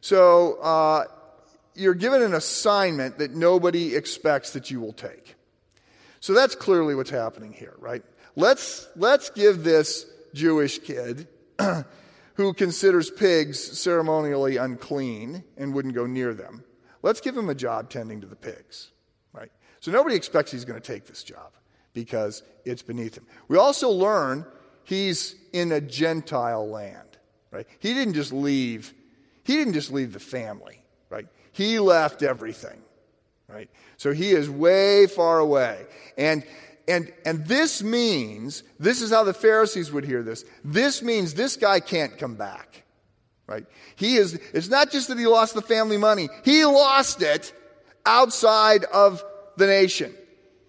So 0.00 0.54
uh, 0.60 1.04
you're 1.74 1.94
given 1.94 2.22
an 2.22 2.34
assignment 2.34 3.18
that 3.18 3.34
nobody 3.34 3.94
expects 3.94 4.52
that 4.52 4.70
you 4.70 4.80
will 4.80 4.92
take. 4.92 5.36
So 6.20 6.34
that's 6.34 6.54
clearly 6.54 6.94
what's 6.94 7.10
happening 7.10 7.52
here, 7.52 7.74
right? 7.78 8.02
Let's, 8.34 8.88
let's 8.96 9.30
give 9.30 9.62
this 9.62 10.06
Jewish 10.34 10.80
kid 10.80 11.28
who 12.34 12.52
considers 12.52 13.10
pigs 13.10 13.78
ceremonially 13.78 14.56
unclean 14.56 15.44
and 15.56 15.74
wouldn't 15.74 15.94
go 15.94 16.06
near 16.06 16.34
them. 16.34 16.64
Let's 17.02 17.20
give 17.20 17.36
him 17.36 17.48
a 17.48 17.54
job 17.54 17.90
tending 17.90 18.20
to 18.22 18.26
the 18.26 18.36
pigs, 18.36 18.90
right? 19.32 19.52
So 19.78 19.92
nobody 19.92 20.16
expects 20.16 20.50
he's 20.50 20.64
going 20.64 20.80
to 20.80 20.92
take 20.92 21.06
this 21.06 21.22
job 21.22 21.52
because 21.92 22.42
it's 22.64 22.82
beneath 22.82 23.16
him. 23.16 23.26
We 23.48 23.56
also 23.56 23.90
learn 23.90 24.46
he's 24.84 25.34
in 25.52 25.72
a 25.72 25.80
Gentile 25.80 26.68
land, 26.68 27.08
right? 27.50 27.66
He 27.78 27.94
didn't 27.94 28.14
just 28.14 28.32
leave, 28.32 28.92
he 29.44 29.56
didn't 29.56 29.74
just 29.74 29.92
leave 29.92 30.12
the 30.12 30.20
family, 30.20 30.82
right? 31.10 31.26
He 31.52 31.78
left 31.78 32.22
everything, 32.22 32.80
right? 33.48 33.68
So 33.96 34.12
he 34.12 34.30
is 34.30 34.48
way 34.48 35.06
far 35.06 35.38
away. 35.38 35.86
And 36.16 36.44
and, 36.88 37.12
and 37.26 37.44
this 37.44 37.82
means, 37.82 38.62
this 38.80 39.02
is 39.02 39.10
how 39.10 39.22
the 39.22 39.34
Pharisees 39.34 39.92
would 39.92 40.06
hear 40.06 40.22
this. 40.22 40.46
This 40.64 41.02
means 41.02 41.34
this 41.34 41.56
guy 41.56 41.80
can't 41.80 42.16
come 42.16 42.34
back. 42.34 42.82
Right? 43.46 43.66
He 43.96 44.16
is, 44.16 44.34
it's 44.54 44.68
not 44.68 44.90
just 44.90 45.08
that 45.08 45.18
he 45.18 45.26
lost 45.26 45.54
the 45.54 45.62
family 45.62 45.98
money. 45.98 46.30
He 46.44 46.64
lost 46.64 47.20
it 47.20 47.52
outside 48.06 48.84
of 48.84 49.22
the 49.56 49.66
nation. 49.66 50.14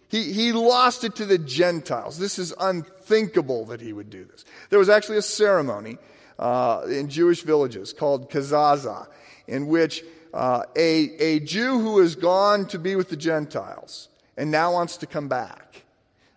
He, 0.10 0.34
he 0.34 0.52
lost 0.52 1.04
it 1.04 1.16
to 1.16 1.26
the 1.26 1.38
Gentiles. 1.38 2.18
This 2.18 2.40
is 2.40 2.54
unthinkable 2.60 3.66
that 3.66 3.80
he 3.80 3.94
would 3.94 4.10
do 4.10 4.26
this. 4.26 4.44
There 4.70 4.80
was 4.80 4.90
actually 4.90 5.18
a 5.18 5.22
ceremony 5.22 5.98
uh, 6.38 6.84
in 6.90 7.10
Jewish 7.10 7.44
villages 7.44 7.94
called 7.94 8.30
kazaza, 8.32 9.08
in 9.48 9.68
which 9.68 10.04
uh, 10.34 10.64
a, 10.76 11.16
a 11.22 11.40
Jew 11.40 11.80
who 11.80 12.00
has 12.00 12.16
gone 12.16 12.66
to 12.68 12.80
be 12.80 12.96
with 12.96 13.10
the 13.10 13.18
Gentiles 13.18 14.10
and 14.36 14.52
now 14.52 14.74
wants 14.74 14.98
to 14.98 15.06
come 15.06 15.28
back 15.28 15.84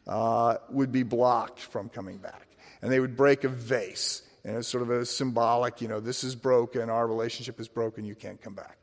uh, 0.06 0.56
would 0.70 0.92
be 0.92 1.02
blocked 1.02 1.60
from 1.60 1.88
coming 1.88 2.18
back. 2.18 2.48
And 2.82 2.90
they 2.90 3.00
would 3.00 3.16
break 3.16 3.44
a 3.44 3.48
vase. 3.48 4.22
And 4.44 4.56
it's 4.56 4.68
sort 4.68 4.82
of 4.82 4.90
a 4.90 5.06
symbolic, 5.06 5.80
you 5.80 5.88
know, 5.88 6.00
this 6.00 6.24
is 6.24 6.34
broken, 6.34 6.90
our 6.90 7.06
relationship 7.06 7.60
is 7.60 7.68
broken, 7.68 8.04
you 8.04 8.16
can't 8.16 8.42
come 8.42 8.54
back. 8.54 8.76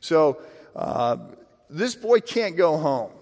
So 0.00 0.38
uh, 0.74 1.18
this 1.70 1.94
boy 1.94 2.20
can't 2.20 2.56
go 2.56 2.76
home, 2.76 3.12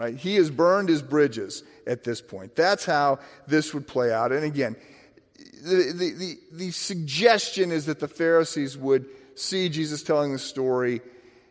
right? 0.00 0.16
He 0.16 0.36
has 0.36 0.50
burned 0.50 0.88
his 0.88 1.02
bridges 1.02 1.62
at 1.86 2.04
this 2.04 2.22
point. 2.22 2.56
That's 2.56 2.86
how 2.86 3.18
this 3.46 3.74
would 3.74 3.86
play 3.86 4.12
out. 4.12 4.32
And 4.32 4.44
again, 4.44 4.74
the, 5.62 5.92
the, 5.92 6.10
the, 6.12 6.38
the 6.52 6.70
suggestion 6.70 7.70
is 7.70 7.84
that 7.84 8.00
the 8.00 8.08
Pharisees 8.08 8.78
would 8.78 9.04
see 9.34 9.68
Jesus 9.68 10.02
telling 10.02 10.32
the 10.32 10.38
story. 10.38 11.02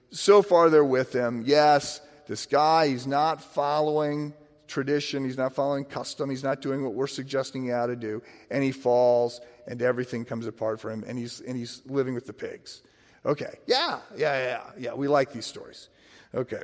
So 0.09 0.41
far, 0.41 0.71
they're 0.71 0.83
with 0.83 1.13
him. 1.13 1.43
Yes, 1.45 2.01
this 2.27 2.47
guy, 2.47 2.87
he's 2.87 3.05
not 3.05 3.43
following 3.43 4.33
tradition, 4.67 5.23
he's 5.23 5.37
not 5.37 5.53
following 5.53 5.85
custom, 5.85 6.31
he's 6.31 6.43
not 6.43 6.59
doing 6.59 6.83
what 6.83 6.95
we're 6.95 7.07
suggesting 7.07 7.63
he 7.63 7.71
ought 7.71 7.87
to 7.87 7.95
do, 7.95 8.21
and 8.49 8.63
he 8.63 8.71
falls, 8.71 9.41
and 9.67 9.79
everything 9.81 10.25
comes 10.25 10.47
apart 10.47 10.79
for 10.79 10.91
him, 10.91 11.03
and 11.07 11.19
he's, 11.19 11.41
and 11.41 11.55
he's 11.55 11.83
living 11.85 12.15
with 12.15 12.25
the 12.25 12.33
pigs. 12.33 12.81
Okay, 13.25 13.57
yeah, 13.67 13.99
yeah, 14.15 14.37
yeah, 14.37 14.61
yeah, 14.77 14.93
we 14.93 15.07
like 15.07 15.31
these 15.31 15.45
stories. 15.45 15.89
Okay. 16.33 16.61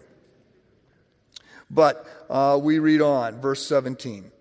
But 1.69 2.05
uh, 2.29 2.59
we 2.61 2.79
read 2.79 3.01
on, 3.01 3.39
verse 3.41 3.65
17. 3.65 4.31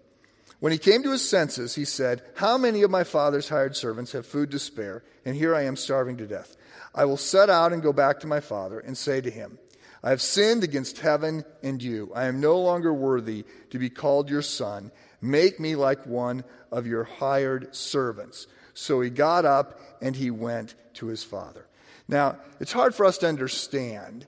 When 0.60 0.72
he 0.72 0.78
came 0.78 1.02
to 1.02 1.12
his 1.12 1.28
senses, 1.28 1.74
he 1.74 1.84
said, 1.84 2.22
How 2.36 2.56
many 2.56 2.82
of 2.82 2.90
my 2.90 3.04
father's 3.04 3.48
hired 3.48 3.76
servants 3.76 4.12
have 4.12 4.26
food 4.26 4.50
to 4.52 4.58
spare, 4.58 5.02
and 5.24 5.36
here 5.36 5.54
I 5.54 5.62
am 5.62 5.76
starving 5.76 6.16
to 6.18 6.26
death? 6.26 6.56
I 6.94 7.04
will 7.04 7.16
set 7.16 7.50
out 7.50 7.72
and 7.72 7.82
go 7.82 7.92
back 7.92 8.20
to 8.20 8.26
my 8.26 8.40
father 8.40 8.78
and 8.78 8.96
say 8.96 9.20
to 9.20 9.30
him, 9.30 9.58
I 10.02 10.10
have 10.10 10.22
sinned 10.22 10.64
against 10.64 11.00
heaven 11.00 11.44
and 11.62 11.82
you. 11.82 12.12
I 12.14 12.26
am 12.26 12.40
no 12.40 12.60
longer 12.60 12.92
worthy 12.92 13.44
to 13.70 13.78
be 13.78 13.88
called 13.88 14.28
your 14.28 14.42
son. 14.42 14.92
Make 15.22 15.58
me 15.58 15.76
like 15.76 16.06
one 16.06 16.44
of 16.70 16.86
your 16.86 17.04
hired 17.04 17.74
servants. 17.74 18.46
So 18.74 19.00
he 19.00 19.08
got 19.08 19.46
up 19.46 19.80
and 20.02 20.14
he 20.14 20.30
went 20.30 20.74
to 20.94 21.06
his 21.06 21.24
father. 21.24 21.66
Now, 22.06 22.36
it's 22.60 22.72
hard 22.72 22.94
for 22.94 23.06
us 23.06 23.18
to 23.18 23.28
understand 23.28 24.26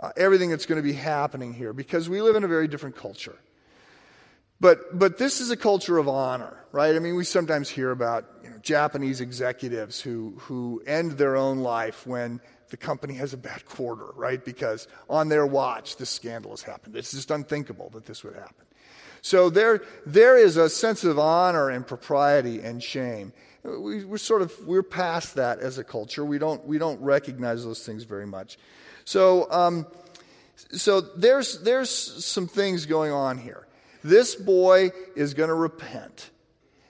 uh, 0.00 0.10
everything 0.16 0.50
that's 0.50 0.66
going 0.66 0.80
to 0.80 0.86
be 0.86 0.94
happening 0.94 1.52
here 1.52 1.72
because 1.72 2.08
we 2.08 2.22
live 2.22 2.36
in 2.36 2.44
a 2.44 2.48
very 2.48 2.66
different 2.66 2.96
culture. 2.96 3.36
But, 4.60 4.98
but 4.98 5.16
this 5.16 5.40
is 5.40 5.50
a 5.50 5.56
culture 5.56 5.96
of 5.96 6.08
honor, 6.08 6.64
right? 6.72 6.94
I 6.94 6.98
mean, 6.98 7.16
we 7.16 7.24
sometimes 7.24 7.68
hear 7.70 7.90
about 7.90 8.26
you 8.44 8.50
know, 8.50 8.56
Japanese 8.58 9.20
executives 9.20 10.00
who, 10.00 10.34
who 10.38 10.82
end 10.86 11.12
their 11.12 11.36
own 11.36 11.60
life 11.60 12.06
when 12.06 12.40
the 12.68 12.76
company 12.76 13.14
has 13.14 13.32
a 13.32 13.38
bad 13.38 13.64
quarter, 13.66 14.06
right? 14.14 14.44
Because 14.44 14.86
on 15.08 15.28
their 15.28 15.46
watch, 15.46 15.96
this 15.96 16.10
scandal 16.10 16.52
has 16.52 16.62
happened. 16.62 16.94
It's 16.94 17.12
just 17.12 17.30
unthinkable 17.30 17.90
that 17.94 18.06
this 18.06 18.22
would 18.22 18.34
happen. 18.34 18.66
So 19.22 19.50
there, 19.50 19.82
there 20.06 20.38
is 20.38 20.56
a 20.56 20.68
sense 20.68 21.04
of 21.04 21.18
honor 21.18 21.70
and 21.70 21.86
propriety 21.86 22.60
and 22.60 22.82
shame. 22.82 23.32
We, 23.62 24.04
are 24.10 24.18
sort 24.18 24.40
of 24.40 24.54
we're 24.66 24.82
past 24.82 25.34
that 25.34 25.58
as 25.58 25.76
a 25.76 25.84
culture. 25.84 26.24
We 26.24 26.38
don't 26.38 26.64
we 26.66 26.78
don't 26.78 26.98
recognize 27.02 27.62
those 27.62 27.84
things 27.84 28.04
very 28.04 28.26
much. 28.26 28.56
So, 29.04 29.50
um, 29.50 29.86
so 30.72 31.00
there's, 31.00 31.60
there's 31.60 31.90
some 31.90 32.46
things 32.46 32.86
going 32.86 33.12
on 33.12 33.38
here. 33.38 33.66
This 34.02 34.34
boy 34.34 34.92
is 35.14 35.34
going 35.34 35.48
to 35.48 35.54
repent, 35.54 36.30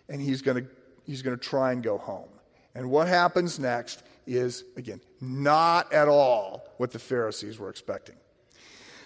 and 0.08 0.20
he's 0.20 0.42
going 0.42 0.64
to, 0.64 0.70
he's 1.04 1.22
going 1.22 1.36
to 1.36 1.42
try 1.42 1.72
and 1.72 1.82
go 1.82 1.98
home. 1.98 2.28
And 2.74 2.90
what 2.90 3.08
happens 3.08 3.58
next 3.58 4.02
is, 4.26 4.64
again, 4.76 5.00
not 5.20 5.92
at 5.92 6.08
all 6.08 6.64
what 6.76 6.92
the 6.92 6.98
Pharisees 6.98 7.58
were 7.58 7.68
expecting. 7.68 8.16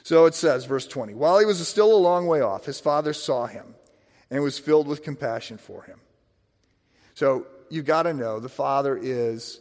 So 0.03 0.27
it 0.27 0.35
says, 0.35 0.67
verse 0.67 0.87
20 0.87 1.15
While 1.15 1.39
he 1.39 1.47
was 1.47 1.67
still 1.67 1.95
a 1.95 1.97
long 1.97 2.27
way 2.27 2.41
off, 2.41 2.67
his 2.67 2.79
father 2.79 3.13
saw 3.13 3.47
him 3.47 3.75
and 4.31 4.43
was 4.43 4.59
filled 4.59 4.87
with 4.87 5.03
compassion 5.03 5.57
for 5.57 5.83
him. 5.83 5.99
So 7.15 7.47
you've 7.71 7.87
got 7.87 8.03
to 8.03 8.13
know 8.13 8.41
the 8.41 8.49
father 8.49 8.99
is 9.01 9.61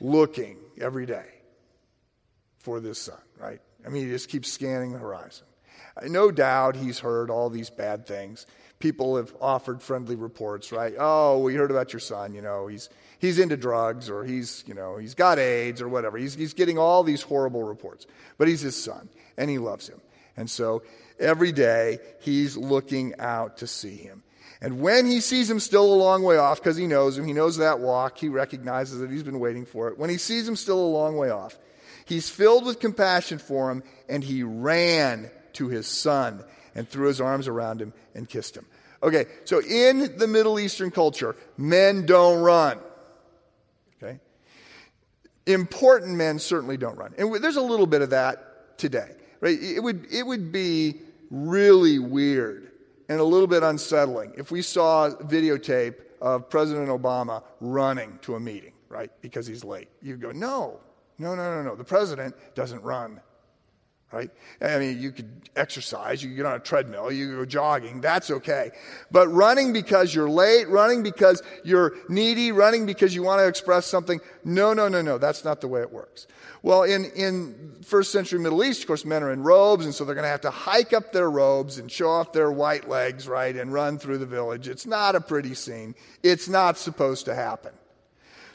looking 0.00 0.56
every 0.80 1.06
day 1.06 1.26
for 2.60 2.80
this 2.80 3.00
son, 3.00 3.18
right? 3.38 3.60
I 3.84 3.88
mean, 3.88 4.04
he 4.04 4.10
just 4.10 4.28
keeps 4.28 4.52
scanning 4.52 4.92
the 4.92 4.98
horizon. 4.98 5.46
No 6.06 6.30
doubt 6.30 6.76
he's 6.76 6.98
heard 6.98 7.30
all 7.30 7.50
these 7.50 7.70
bad 7.70 8.06
things. 8.06 8.46
People 8.78 9.16
have 9.16 9.34
offered 9.40 9.82
friendly 9.82 10.16
reports, 10.16 10.72
right? 10.72 10.94
Oh, 10.98 11.38
we 11.38 11.54
heard 11.54 11.70
about 11.70 11.92
your 11.92 12.00
son, 12.00 12.32
you 12.34 12.40
know, 12.40 12.66
he's, 12.66 12.88
he's 13.18 13.38
into 13.38 13.56
drugs 13.56 14.08
or 14.08 14.24
he's, 14.24 14.64
you 14.66 14.74
know, 14.74 14.96
he's 14.96 15.14
got 15.14 15.38
AIDS 15.38 15.82
or 15.82 15.88
whatever. 15.88 16.16
He's, 16.16 16.34
he's 16.34 16.54
getting 16.54 16.78
all 16.78 17.02
these 17.02 17.20
horrible 17.20 17.62
reports. 17.62 18.06
But 18.38 18.48
he's 18.48 18.62
his 18.62 18.82
son 18.82 19.10
and 19.36 19.50
he 19.50 19.58
loves 19.58 19.88
him. 19.88 20.00
And 20.36 20.48
so 20.48 20.82
every 21.18 21.52
day 21.52 21.98
he's 22.20 22.56
looking 22.56 23.14
out 23.18 23.58
to 23.58 23.66
see 23.66 23.96
him. 23.96 24.22
And 24.62 24.80
when 24.80 25.06
he 25.06 25.20
sees 25.20 25.50
him 25.50 25.60
still 25.60 25.92
a 25.92 25.96
long 25.96 26.22
way 26.22 26.36
off, 26.36 26.58
because 26.58 26.76
he 26.76 26.86
knows 26.86 27.18
him, 27.18 27.26
he 27.26 27.32
knows 27.32 27.58
that 27.58 27.80
walk, 27.80 28.18
he 28.18 28.28
recognizes 28.28 29.00
that 29.00 29.10
he's 29.10 29.22
been 29.22 29.40
waiting 29.40 29.64
for 29.64 29.88
it. 29.88 29.98
When 29.98 30.10
he 30.10 30.18
sees 30.18 30.46
him 30.46 30.56
still 30.56 30.78
a 30.78 30.88
long 30.88 31.16
way 31.16 31.30
off, 31.30 31.58
He's 32.10 32.28
filled 32.28 32.66
with 32.66 32.80
compassion 32.80 33.38
for 33.38 33.70
him, 33.70 33.84
and 34.08 34.24
he 34.24 34.42
ran 34.42 35.30
to 35.52 35.68
his 35.68 35.86
son 35.86 36.42
and 36.74 36.88
threw 36.88 37.06
his 37.06 37.20
arms 37.20 37.46
around 37.46 37.80
him 37.80 37.92
and 38.16 38.28
kissed 38.28 38.56
him. 38.56 38.66
Okay, 39.00 39.26
so 39.44 39.62
in 39.62 40.18
the 40.18 40.26
Middle 40.26 40.58
Eastern 40.58 40.90
culture, 40.90 41.36
men 41.56 42.06
don't 42.06 42.42
run. 42.42 42.80
Okay? 44.02 44.18
Important 45.46 46.16
men 46.16 46.40
certainly 46.40 46.76
don't 46.76 46.98
run. 46.98 47.14
And 47.16 47.32
there's 47.36 47.54
a 47.54 47.62
little 47.62 47.86
bit 47.86 48.02
of 48.02 48.10
that 48.10 48.76
today. 48.76 49.12
Right? 49.40 49.62
It 49.62 49.80
would, 49.80 50.08
it 50.10 50.26
would 50.26 50.50
be 50.50 50.96
really 51.30 52.00
weird 52.00 52.72
and 53.08 53.20
a 53.20 53.24
little 53.24 53.46
bit 53.46 53.62
unsettling 53.62 54.32
if 54.36 54.50
we 54.50 54.62
saw 54.62 55.10
videotape 55.10 55.94
of 56.20 56.50
President 56.50 56.88
Obama 56.88 57.44
running 57.60 58.18
to 58.22 58.34
a 58.34 58.40
meeting, 58.40 58.72
right? 58.88 59.12
Because 59.20 59.46
he's 59.46 59.62
late. 59.62 59.88
You'd 60.02 60.20
go, 60.20 60.32
no, 60.32 60.80
no, 61.20 61.34
no, 61.34 61.54
no, 61.54 61.62
no. 61.62 61.76
The 61.76 61.84
president 61.84 62.34
doesn't 62.54 62.82
run. 62.82 63.20
Right? 64.12 64.30
I 64.60 64.78
mean, 64.78 65.00
you 65.00 65.12
could 65.12 65.50
exercise, 65.54 66.20
you 66.20 66.30
could 66.30 66.36
get 66.36 66.46
on 66.46 66.56
a 66.56 66.58
treadmill, 66.58 67.12
you 67.12 67.36
go 67.36 67.44
jogging, 67.44 68.00
that's 68.00 68.28
okay. 68.28 68.72
But 69.12 69.28
running 69.28 69.72
because 69.72 70.12
you're 70.12 70.28
late, 70.28 70.68
running 70.68 71.04
because 71.04 71.44
you're 71.62 71.94
needy, 72.08 72.50
running 72.50 72.86
because 72.86 73.14
you 73.14 73.22
want 73.22 73.38
to 73.38 73.46
express 73.46 73.86
something, 73.86 74.18
no, 74.44 74.74
no, 74.74 74.88
no, 74.88 75.00
no, 75.00 75.18
that's 75.18 75.44
not 75.44 75.60
the 75.60 75.68
way 75.68 75.80
it 75.80 75.92
works. 75.92 76.26
Well, 76.62 76.82
in, 76.82 77.04
in 77.14 77.76
first 77.82 78.10
century 78.10 78.40
Middle 78.40 78.64
East, 78.64 78.80
of 78.80 78.88
course, 78.88 79.04
men 79.04 79.22
are 79.22 79.30
in 79.30 79.44
robes, 79.44 79.84
and 79.84 79.94
so 79.94 80.04
they're 80.04 80.16
going 80.16 80.24
to 80.24 80.28
have 80.28 80.40
to 80.40 80.50
hike 80.50 80.92
up 80.92 81.12
their 81.12 81.30
robes 81.30 81.78
and 81.78 81.88
show 81.88 82.10
off 82.10 82.32
their 82.32 82.50
white 82.50 82.88
legs, 82.88 83.28
right, 83.28 83.54
and 83.54 83.72
run 83.72 83.96
through 83.96 84.18
the 84.18 84.26
village. 84.26 84.66
It's 84.66 84.86
not 84.86 85.14
a 85.14 85.20
pretty 85.20 85.54
scene. 85.54 85.94
It's 86.24 86.48
not 86.48 86.78
supposed 86.78 87.26
to 87.26 87.34
happen. 87.36 87.72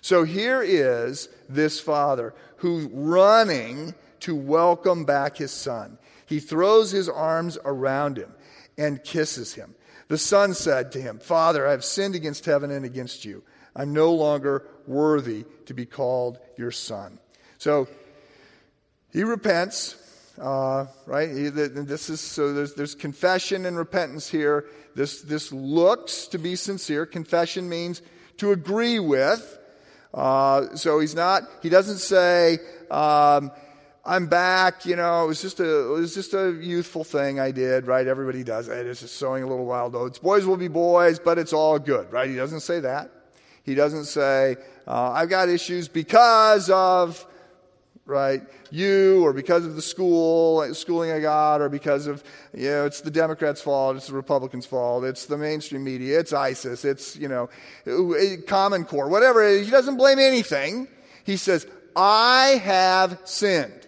So 0.05 0.24
here 0.24 0.62
is 0.62 1.29
this 1.50 1.79
father 1.79 2.35
who's 2.57 2.85
running 2.93 3.95
to 4.19 4.35
welcome 4.35 5.03
back 5.03 5.35
his 5.35 5.51
son. 5.51 5.97
He 6.27 6.39
throws 6.39 6.91
his 6.91 7.09
arms 7.09 7.57
around 7.65 8.17
him 8.17 8.31
and 8.77 9.03
kisses 9.03 9.55
him. 9.55 9.74
The 10.07 10.19
son 10.19 10.53
said 10.53 10.91
to 10.91 11.01
him, 11.01 11.17
Father, 11.17 11.67
I 11.67 11.71
have 11.71 11.83
sinned 11.83 12.13
against 12.13 12.45
heaven 12.45 12.69
and 12.69 12.85
against 12.85 13.25
you. 13.25 13.41
I'm 13.75 13.93
no 13.93 14.13
longer 14.13 14.67
worthy 14.85 15.43
to 15.65 15.74
be 15.74 15.88
called 15.88 16.38
your 16.55 16.69
son. 16.69 17.17
So 17.57 17.88
he 19.12 19.24
repents, 19.24 19.95
uh, 20.39 20.85
right? 21.07 21.29
This 21.33 22.12
is 22.12 22.21
so 22.21 22.53
there's, 22.53 22.75
there's 22.75 22.93
confession 22.93 23.65
and 23.65 23.75
repentance 23.75 24.29
here. 24.29 24.65
This, 24.93 25.24
this 25.24 25.51
looks 25.51 26.27
to 26.27 26.38
be 26.38 26.55
sincere. 26.55 27.07
Confession 27.07 27.67
means 27.67 28.03
to 28.38 28.51
agree 28.51 29.00
with. 29.00 29.62
Uh, 30.15 30.74
so 30.75 31.00
he's 31.01 31.13
not, 31.13 31.43
he 31.62 31.67
doesn't 31.67 31.98
say, 31.98 32.57
um, 32.89 33.51
I'm 34.05 34.27
back, 34.27 34.86
you 34.86 34.95
know, 34.95 35.25
it 35.25 35.27
was 35.27 35.41
just 35.41 35.60
a, 35.60 35.65
it 35.65 36.00
was 36.00 36.15
just 36.15 36.34
a 36.34 36.57
youthful 36.62 37.03
thing 37.03 37.39
I 37.39 37.51
did, 37.51 37.86
right? 37.86 38.07
Everybody 38.07 38.43
does 38.43 38.69
it. 38.69 38.88
It's 38.88 39.01
just 39.01 39.17
sowing 39.17 39.43
a 39.43 39.48
little 39.48 39.65
wild 39.65 39.93
oats. 39.93 40.19
Boys 40.19 40.45
will 40.45 40.55
be 40.55 40.69
boys, 40.69 41.19
but 41.19 41.38
it's 41.38 41.51
all 41.51 41.79
good, 41.79 42.12
right? 42.13 42.29
He 42.29 42.36
doesn't 42.36 42.62
say 42.62 42.79
that. 42.79 43.12
He 43.63 43.75
doesn't 43.75 44.05
say, 44.05 44.55
uh, 44.88 45.12
I've 45.12 45.29
got 45.29 45.50
issues 45.50 45.89
because 45.89 46.69
of, 46.69 47.25
right? 48.05 48.41
You 48.71 49.25
or 49.25 49.33
because 49.33 49.65
of 49.65 49.75
the 49.75 49.81
school, 49.81 50.74
schooling 50.74 51.12
I 51.12 51.19
got, 51.19 51.62
or 51.62 51.69
because 51.69 52.07
of, 52.07 52.24
you 52.53 52.69
know, 52.69 52.85
it's 52.85 53.01
the 53.01 53.12
Democrats' 53.12 53.62
fault, 53.62 53.97
it's 53.97 54.07
the 54.07 54.13
Republicans' 54.13 54.65
fault, 54.65 55.03
it's 55.03 55.25
the 55.25 55.38
mainstream 55.38 55.83
media, 55.83 56.19
it's 56.19 56.33
ISIS, 56.33 56.85
it's, 56.85 57.15
you 57.15 57.27
know, 57.27 57.50
eh, 57.88 58.38
Common 58.47 58.85
Core, 58.85 59.09
whatever. 59.09 59.57
He 59.57 59.69
doesn't 59.69 59.97
blame 59.97 60.19
anything. 60.19 60.88
He 61.24 61.38
says, 61.38 61.65
I 61.95 62.62
have 62.63 63.19
sinned. 63.24 63.88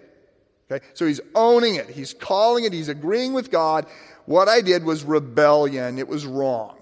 Okay? 0.71 0.83
So 0.93 1.05
he's 1.05 1.21
owning 1.35 1.75
it. 1.75 1.89
He's 1.89 2.13
calling 2.13 2.63
it. 2.63 2.73
He's 2.73 2.89
agreeing 2.89 3.33
with 3.33 3.51
God. 3.51 3.85
What 4.25 4.49
I 4.49 4.61
did 4.61 4.83
was 4.83 5.03
rebellion. 5.03 5.99
It 5.99 6.07
was 6.07 6.25
wrong. 6.25 6.75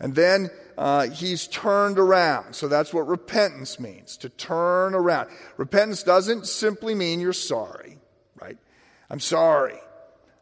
And 0.00 0.14
then 0.14 0.50
uh, 0.80 1.10
he's 1.10 1.46
turned 1.46 1.98
around. 1.98 2.54
So 2.54 2.66
that's 2.66 2.94
what 2.94 3.06
repentance 3.06 3.78
means 3.78 4.16
to 4.16 4.30
turn 4.30 4.94
around. 4.94 5.28
Repentance 5.58 6.02
doesn't 6.02 6.46
simply 6.46 6.94
mean 6.94 7.20
you're 7.20 7.34
sorry, 7.34 7.98
right? 8.40 8.56
I'm 9.10 9.20
sorry. 9.20 9.78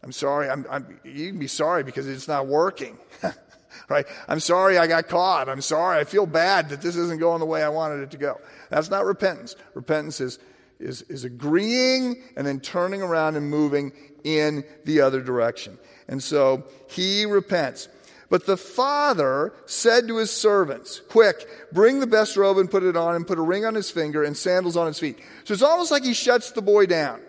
I'm 0.05 0.13
sorry. 0.13 0.49
I'm, 0.49 0.65
I'm, 0.71 1.01
you 1.03 1.31
can 1.31 1.41
be 1.41 1.49
sorry 1.49 1.83
because 1.83 2.07
it's 2.07 2.29
not 2.29 2.47
working. 2.47 2.97
right? 3.89 4.07
I'm 4.29 4.39
sorry 4.39 4.79
I 4.79 4.87
got 4.87 5.09
caught. 5.09 5.49
I'm 5.49 5.61
sorry. 5.61 5.99
I 5.99 6.05
feel 6.05 6.25
bad 6.25 6.69
that 6.69 6.83
this 6.83 6.95
isn't 6.95 7.19
going 7.19 7.41
the 7.41 7.47
way 7.47 7.65
I 7.65 7.69
wanted 7.69 8.03
it 8.03 8.13
to 8.13 8.17
go. 8.17 8.41
That's 8.71 8.91
not 8.91 9.07
repentance. 9.07 9.57
Repentance 9.75 10.21
is, 10.21 10.39
is, 10.79 11.03
is 11.03 11.25
agreeing 11.25 12.23
and 12.37 12.47
then 12.47 12.61
turning 12.61 13.03
around 13.03 13.35
and 13.35 13.51
moving 13.51 13.91
in 14.23 14.63
the 14.85 15.01
other 15.01 15.21
direction. 15.21 15.79
And 16.07 16.23
so 16.23 16.63
he 16.89 17.27
repents. 17.27 17.89
But 18.31 18.45
the 18.45 18.57
father 18.57 19.55
said 19.65 20.07
to 20.09 20.19
his 20.19 20.31
servants, 20.31 21.01
Quick, 21.09 21.49
bring 21.73 22.01
the 22.01 22.07
best 22.07 22.37
robe 22.37 22.59
and 22.59 22.71
put 22.71 22.83
it 22.83 22.97
on, 22.97 23.15
and 23.15 23.27
put 23.27 23.39
a 23.39 23.43
ring 23.43 23.65
on 23.65 23.75
his 23.75 23.91
finger 23.91 24.23
and 24.23 24.37
sandals 24.37 24.77
on 24.77 24.87
his 24.87 24.99
feet. 24.99 25.19
So 25.45 25.55
it's 25.55 25.63
almost 25.63 25.91
like 25.91 26.05
he 26.05 26.13
shuts 26.13 26.53
the 26.53 26.63
boy 26.63 26.87
down. 26.87 27.21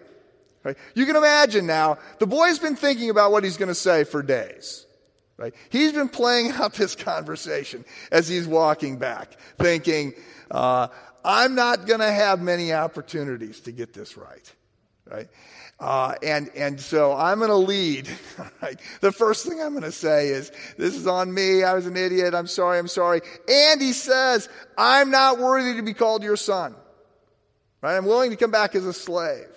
Right? 0.63 0.77
You 0.93 1.05
can 1.05 1.15
imagine 1.15 1.65
now, 1.65 1.99
the 2.19 2.27
boy's 2.27 2.59
been 2.59 2.75
thinking 2.75 3.09
about 3.09 3.31
what 3.31 3.45
he's 3.45 3.55
going 3.55 3.69
to 3.69 3.75
say 3.75 4.03
for 4.03 4.21
days. 4.21 4.85
Right? 5.37 5.53
He's 5.69 5.93
been 5.93 6.09
playing 6.09 6.51
out 6.51 6.73
this 6.73 6.95
conversation 6.95 7.85
as 8.11 8.27
he's 8.27 8.45
walking 8.45 8.97
back, 8.97 9.37
thinking, 9.57 10.13
uh, 10.51 10.89
I'm 11.23 11.55
not 11.55 11.87
going 11.87 12.01
to 12.01 12.11
have 12.11 12.41
many 12.41 12.73
opportunities 12.73 13.61
to 13.61 13.71
get 13.71 13.93
this 13.93 14.17
right. 14.17 14.53
Right? 15.09 15.29
Uh, 15.79 16.13
and, 16.21 16.49
and 16.55 16.79
so 16.79 17.13
I'm 17.13 17.37
going 17.39 17.49
to 17.49 17.55
lead. 17.55 18.09
Right? 18.61 18.79
The 18.99 19.13
first 19.13 19.47
thing 19.47 19.61
I'm 19.61 19.71
going 19.71 19.83
to 19.83 19.91
say 19.91 20.29
is, 20.29 20.51
This 20.77 20.93
is 20.95 21.07
on 21.07 21.33
me. 21.33 21.63
I 21.63 21.73
was 21.73 21.85
an 21.85 21.95
idiot. 21.95 22.33
I'm 22.33 22.47
sorry. 22.47 22.77
I'm 22.77 22.89
sorry. 22.89 23.21
And 23.47 23.81
he 23.81 23.93
says, 23.93 24.49
I'm 24.77 25.11
not 25.11 25.39
worthy 25.39 25.75
to 25.75 25.81
be 25.81 25.93
called 25.93 26.23
your 26.23 26.35
son. 26.35 26.75
Right? 27.81 27.95
I'm 27.95 28.05
willing 28.05 28.31
to 28.31 28.35
come 28.35 28.51
back 28.51 28.75
as 28.75 28.85
a 28.85 28.91
slave. 28.91 29.47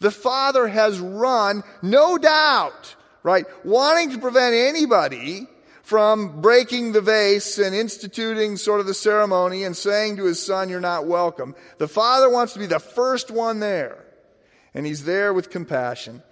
The 0.00 0.10
father 0.10 0.66
has 0.66 0.98
run, 0.98 1.62
no 1.82 2.18
doubt, 2.18 2.96
right, 3.22 3.44
wanting 3.64 4.10
to 4.10 4.18
prevent 4.18 4.54
anybody 4.54 5.46
from 5.82 6.40
breaking 6.40 6.92
the 6.92 7.00
vase 7.00 7.58
and 7.58 7.74
instituting 7.74 8.56
sort 8.56 8.80
of 8.80 8.86
the 8.86 8.94
ceremony 8.94 9.64
and 9.64 9.76
saying 9.76 10.16
to 10.16 10.24
his 10.24 10.44
son, 10.44 10.68
You're 10.68 10.80
not 10.80 11.06
welcome. 11.06 11.54
The 11.78 11.88
father 11.88 12.30
wants 12.30 12.54
to 12.54 12.58
be 12.58 12.66
the 12.66 12.80
first 12.80 13.30
one 13.30 13.60
there. 13.60 14.04
And 14.74 14.86
he's 14.86 15.04
there 15.04 15.32
with 15.32 15.50
compassion. 15.50 16.22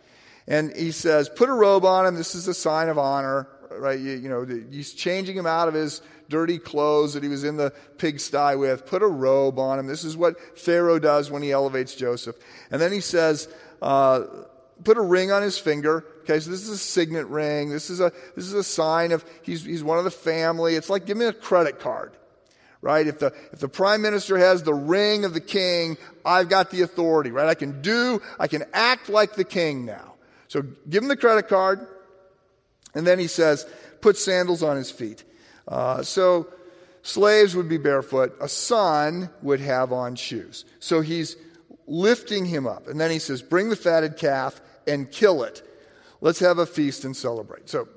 And 0.46 0.74
he 0.74 0.92
says, 0.92 1.28
Put 1.28 1.48
a 1.48 1.52
robe 1.52 1.84
on 1.84 2.06
him. 2.06 2.14
This 2.14 2.34
is 2.34 2.48
a 2.48 2.54
sign 2.54 2.88
of 2.88 2.98
honor, 2.98 3.48
right? 3.70 3.98
You, 3.98 4.12
you 4.12 4.28
know, 4.28 4.44
he's 4.44 4.94
changing 4.94 5.36
him 5.36 5.46
out 5.46 5.68
of 5.68 5.74
his 5.74 6.00
dirty 6.28 6.58
clothes 6.58 7.14
that 7.14 7.22
he 7.22 7.28
was 7.28 7.44
in 7.44 7.56
the 7.56 7.72
pigsty 7.98 8.56
with. 8.56 8.86
Put 8.86 9.02
a 9.02 9.06
robe 9.06 9.58
on 9.58 9.78
him. 9.78 9.86
This 9.86 10.04
is 10.04 10.16
what 10.16 10.58
Pharaoh 10.58 10.98
does 10.98 11.30
when 11.30 11.42
he 11.42 11.52
elevates 11.52 11.94
Joseph. 11.94 12.36
And 12.70 12.80
then 12.80 12.92
he 12.92 13.00
says, 13.00 13.48
uh, 13.82 14.22
Put 14.84 14.96
a 14.96 15.02
ring 15.02 15.32
on 15.32 15.42
his 15.42 15.58
finger. 15.58 16.04
Okay, 16.20 16.38
so 16.38 16.50
this 16.50 16.62
is 16.62 16.68
a 16.68 16.78
signet 16.78 17.26
ring. 17.26 17.68
This 17.68 17.90
is 17.90 18.00
a, 18.00 18.12
this 18.36 18.44
is 18.44 18.52
a 18.52 18.62
sign 18.62 19.12
of 19.12 19.24
he's, 19.42 19.64
he's 19.64 19.82
one 19.82 19.98
of 19.98 20.04
the 20.04 20.10
family. 20.10 20.76
It's 20.76 20.88
like 20.88 21.04
give 21.04 21.16
me 21.16 21.24
a 21.24 21.32
credit 21.32 21.80
card 21.80 22.12
right? 22.80 23.06
If 23.06 23.18
the, 23.18 23.32
if 23.52 23.60
the 23.60 23.68
prime 23.68 24.02
minister 24.02 24.38
has 24.38 24.62
the 24.62 24.74
ring 24.74 25.24
of 25.24 25.34
the 25.34 25.40
king, 25.40 25.96
I've 26.24 26.48
got 26.48 26.70
the 26.70 26.82
authority, 26.82 27.30
right? 27.30 27.48
I 27.48 27.54
can 27.54 27.82
do, 27.82 28.22
I 28.38 28.46
can 28.46 28.64
act 28.72 29.08
like 29.08 29.34
the 29.34 29.44
king 29.44 29.84
now. 29.84 30.14
So 30.48 30.62
give 30.88 31.02
him 31.02 31.08
the 31.08 31.16
credit 31.16 31.48
card. 31.48 31.86
And 32.94 33.06
then 33.06 33.18
he 33.18 33.26
says, 33.26 33.66
put 34.00 34.16
sandals 34.16 34.62
on 34.62 34.76
his 34.76 34.90
feet. 34.90 35.24
Uh, 35.66 36.02
so 36.02 36.48
slaves 37.02 37.54
would 37.54 37.68
be 37.68 37.78
barefoot. 37.78 38.34
A 38.40 38.48
son 38.48 39.30
would 39.42 39.60
have 39.60 39.92
on 39.92 40.16
shoes. 40.16 40.64
So 40.78 41.00
he's 41.00 41.36
lifting 41.86 42.44
him 42.44 42.66
up. 42.66 42.86
And 42.88 43.00
then 43.00 43.10
he 43.10 43.18
says, 43.18 43.42
bring 43.42 43.68
the 43.68 43.76
fatted 43.76 44.16
calf 44.16 44.60
and 44.86 45.10
kill 45.10 45.42
it. 45.42 45.62
Let's 46.20 46.40
have 46.40 46.58
a 46.58 46.66
feast 46.66 47.04
and 47.04 47.16
celebrate. 47.16 47.68
So 47.68 47.88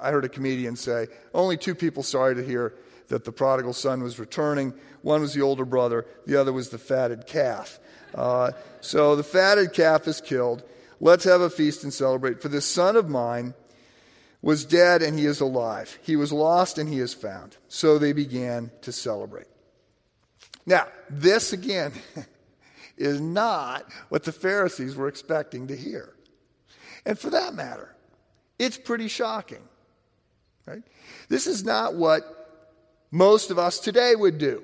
I 0.00 0.10
heard 0.10 0.24
a 0.24 0.28
comedian 0.28 0.76
say, 0.76 1.08
only 1.34 1.56
two 1.56 1.74
people 1.74 2.02
sorry 2.02 2.34
to 2.36 2.44
hear 2.44 2.74
that 3.08 3.24
the 3.24 3.32
prodigal 3.32 3.72
son 3.72 4.02
was 4.02 4.18
returning. 4.18 4.74
One 5.02 5.20
was 5.20 5.34
the 5.34 5.42
older 5.42 5.64
brother, 5.64 6.06
the 6.26 6.40
other 6.40 6.52
was 6.52 6.70
the 6.70 6.78
fatted 6.78 7.26
calf. 7.26 7.78
Uh, 8.14 8.52
so 8.80 9.16
the 9.16 9.22
fatted 9.22 9.72
calf 9.72 10.08
is 10.08 10.20
killed. 10.20 10.62
Let's 11.00 11.24
have 11.24 11.40
a 11.40 11.50
feast 11.50 11.82
and 11.84 11.92
celebrate. 11.92 12.40
For 12.40 12.48
this 12.48 12.64
son 12.64 12.96
of 12.96 13.08
mine 13.08 13.54
was 14.40 14.64
dead 14.64 15.02
and 15.02 15.18
he 15.18 15.26
is 15.26 15.40
alive. 15.40 15.98
He 16.02 16.16
was 16.16 16.32
lost 16.32 16.78
and 16.78 16.88
he 16.88 17.00
is 17.00 17.12
found. 17.12 17.56
So 17.68 17.98
they 17.98 18.12
began 18.12 18.70
to 18.82 18.92
celebrate. 18.92 19.46
Now, 20.64 20.88
this 21.10 21.52
again 21.52 21.92
is 22.96 23.20
not 23.20 23.86
what 24.08 24.24
the 24.24 24.32
Pharisees 24.32 24.96
were 24.96 25.08
expecting 25.08 25.68
to 25.68 25.76
hear. 25.76 26.14
And 27.04 27.18
for 27.18 27.30
that 27.30 27.54
matter, 27.54 27.94
it's 28.58 28.78
pretty 28.78 29.08
shocking. 29.08 29.62
Right? 30.66 30.82
This 31.28 31.46
is 31.46 31.64
not 31.64 31.94
what 31.94 32.35
most 33.10 33.50
of 33.50 33.58
us 33.58 33.78
today 33.78 34.14
would 34.14 34.38
do. 34.38 34.62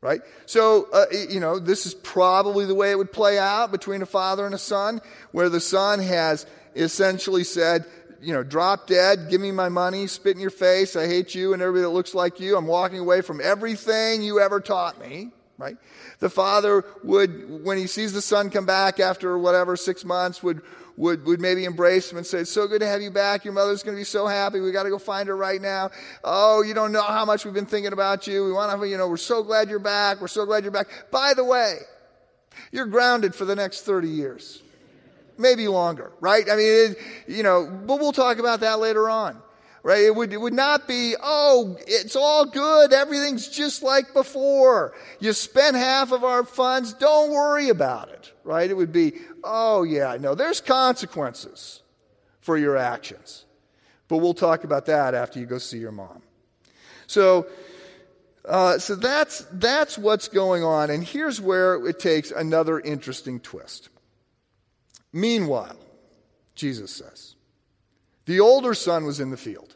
Right? 0.00 0.20
So, 0.44 0.88
uh, 0.92 1.06
you 1.30 1.40
know, 1.40 1.58
this 1.58 1.86
is 1.86 1.94
probably 1.94 2.66
the 2.66 2.74
way 2.74 2.90
it 2.90 2.98
would 2.98 3.12
play 3.12 3.38
out 3.38 3.72
between 3.72 4.02
a 4.02 4.06
father 4.06 4.44
and 4.44 4.54
a 4.54 4.58
son, 4.58 5.00
where 5.32 5.48
the 5.48 5.60
son 5.60 5.98
has 5.98 6.44
essentially 6.76 7.42
said, 7.42 7.86
you 8.20 8.32
know, 8.32 8.42
drop 8.42 8.86
dead, 8.86 9.30
give 9.30 9.40
me 9.40 9.50
my 9.50 9.68
money, 9.68 10.06
spit 10.06 10.34
in 10.34 10.42
your 10.42 10.50
face, 10.50 10.96
I 10.96 11.06
hate 11.06 11.34
you 11.34 11.52
and 11.52 11.62
everybody 11.62 11.82
that 11.82 11.90
looks 11.90 12.14
like 12.14 12.40
you. 12.40 12.56
I'm 12.56 12.66
walking 12.66 12.98
away 12.98 13.20
from 13.20 13.40
everything 13.40 14.22
you 14.22 14.40
ever 14.40 14.60
taught 14.60 15.00
me, 15.00 15.30
right? 15.58 15.76
The 16.20 16.30
father 16.30 16.84
would, 17.02 17.64
when 17.64 17.78
he 17.78 17.86
sees 17.86 18.12
the 18.12 18.22
son 18.22 18.50
come 18.50 18.66
back 18.66 19.00
after 19.00 19.38
whatever, 19.38 19.76
six 19.76 20.04
months, 20.04 20.42
would 20.42 20.62
would, 20.96 21.24
would 21.26 21.40
maybe 21.40 21.64
embrace 21.64 22.10
him 22.10 22.18
and 22.18 22.26
say, 22.26 22.40
It's 22.40 22.50
so 22.50 22.66
good 22.66 22.80
to 22.80 22.86
have 22.86 23.02
you 23.02 23.10
back. 23.10 23.44
Your 23.44 23.54
mother's 23.54 23.82
going 23.82 23.96
to 23.96 24.00
be 24.00 24.04
so 24.04 24.26
happy. 24.26 24.60
We 24.60 24.70
got 24.72 24.84
to 24.84 24.90
go 24.90 24.98
find 24.98 25.28
her 25.28 25.36
right 25.36 25.60
now. 25.60 25.90
Oh, 26.22 26.62
you 26.62 26.74
don't 26.74 26.92
know 26.92 27.02
how 27.02 27.24
much 27.24 27.44
we've 27.44 27.54
been 27.54 27.66
thinking 27.66 27.92
about 27.92 28.26
you. 28.26 28.44
We 28.44 28.52
want 28.52 28.80
to, 28.80 28.88
you 28.88 28.96
know, 28.96 29.08
we're 29.08 29.16
so 29.16 29.42
glad 29.42 29.68
you're 29.68 29.78
back. 29.78 30.20
We're 30.20 30.28
so 30.28 30.46
glad 30.46 30.62
you're 30.62 30.72
back. 30.72 30.86
By 31.10 31.34
the 31.34 31.44
way, 31.44 31.78
you're 32.70 32.86
grounded 32.86 33.34
for 33.34 33.44
the 33.44 33.56
next 33.56 33.82
30 33.82 34.08
years, 34.08 34.62
maybe 35.36 35.66
longer, 35.66 36.12
right? 36.20 36.44
I 36.48 36.56
mean, 36.56 36.66
it, 36.66 36.98
you 37.26 37.42
know, 37.42 37.66
but 37.66 37.98
we'll 37.98 38.12
talk 38.12 38.38
about 38.38 38.60
that 38.60 38.78
later 38.78 39.10
on 39.10 39.40
right? 39.84 40.02
It 40.02 40.16
would, 40.16 40.32
it 40.32 40.40
would 40.40 40.54
not 40.54 40.88
be, 40.88 41.14
oh, 41.22 41.76
it's 41.86 42.16
all 42.16 42.46
good. 42.46 42.92
Everything's 42.92 43.46
just 43.46 43.82
like 43.82 44.14
before. 44.14 44.94
You 45.20 45.34
spent 45.34 45.76
half 45.76 46.10
of 46.10 46.24
our 46.24 46.42
funds. 46.42 46.94
Don't 46.94 47.30
worry 47.30 47.68
about 47.68 48.08
it, 48.08 48.32
right? 48.44 48.68
It 48.68 48.74
would 48.74 48.92
be, 48.92 49.12
oh, 49.44 49.82
yeah, 49.82 50.16
no, 50.18 50.34
there's 50.34 50.62
consequences 50.62 51.82
for 52.40 52.56
your 52.56 52.78
actions. 52.78 53.44
But 54.08 54.18
we'll 54.18 54.34
talk 54.34 54.64
about 54.64 54.86
that 54.86 55.14
after 55.14 55.38
you 55.38 55.44
go 55.44 55.58
see 55.58 55.78
your 55.78 55.92
mom. 55.92 56.22
So, 57.06 57.46
uh, 58.46 58.78
so 58.78 58.94
that's, 58.94 59.44
that's 59.52 59.98
what's 59.98 60.28
going 60.28 60.64
on. 60.64 60.88
And 60.88 61.04
here's 61.04 61.42
where 61.42 61.74
it 61.86 61.98
takes 61.98 62.30
another 62.30 62.80
interesting 62.80 63.38
twist. 63.38 63.90
Meanwhile, 65.12 65.76
Jesus 66.54 66.90
says, 66.90 67.34
the 68.24 68.40
older 68.40 68.72
son 68.72 69.04
was 69.04 69.20
in 69.20 69.30
the 69.30 69.36
field. 69.36 69.73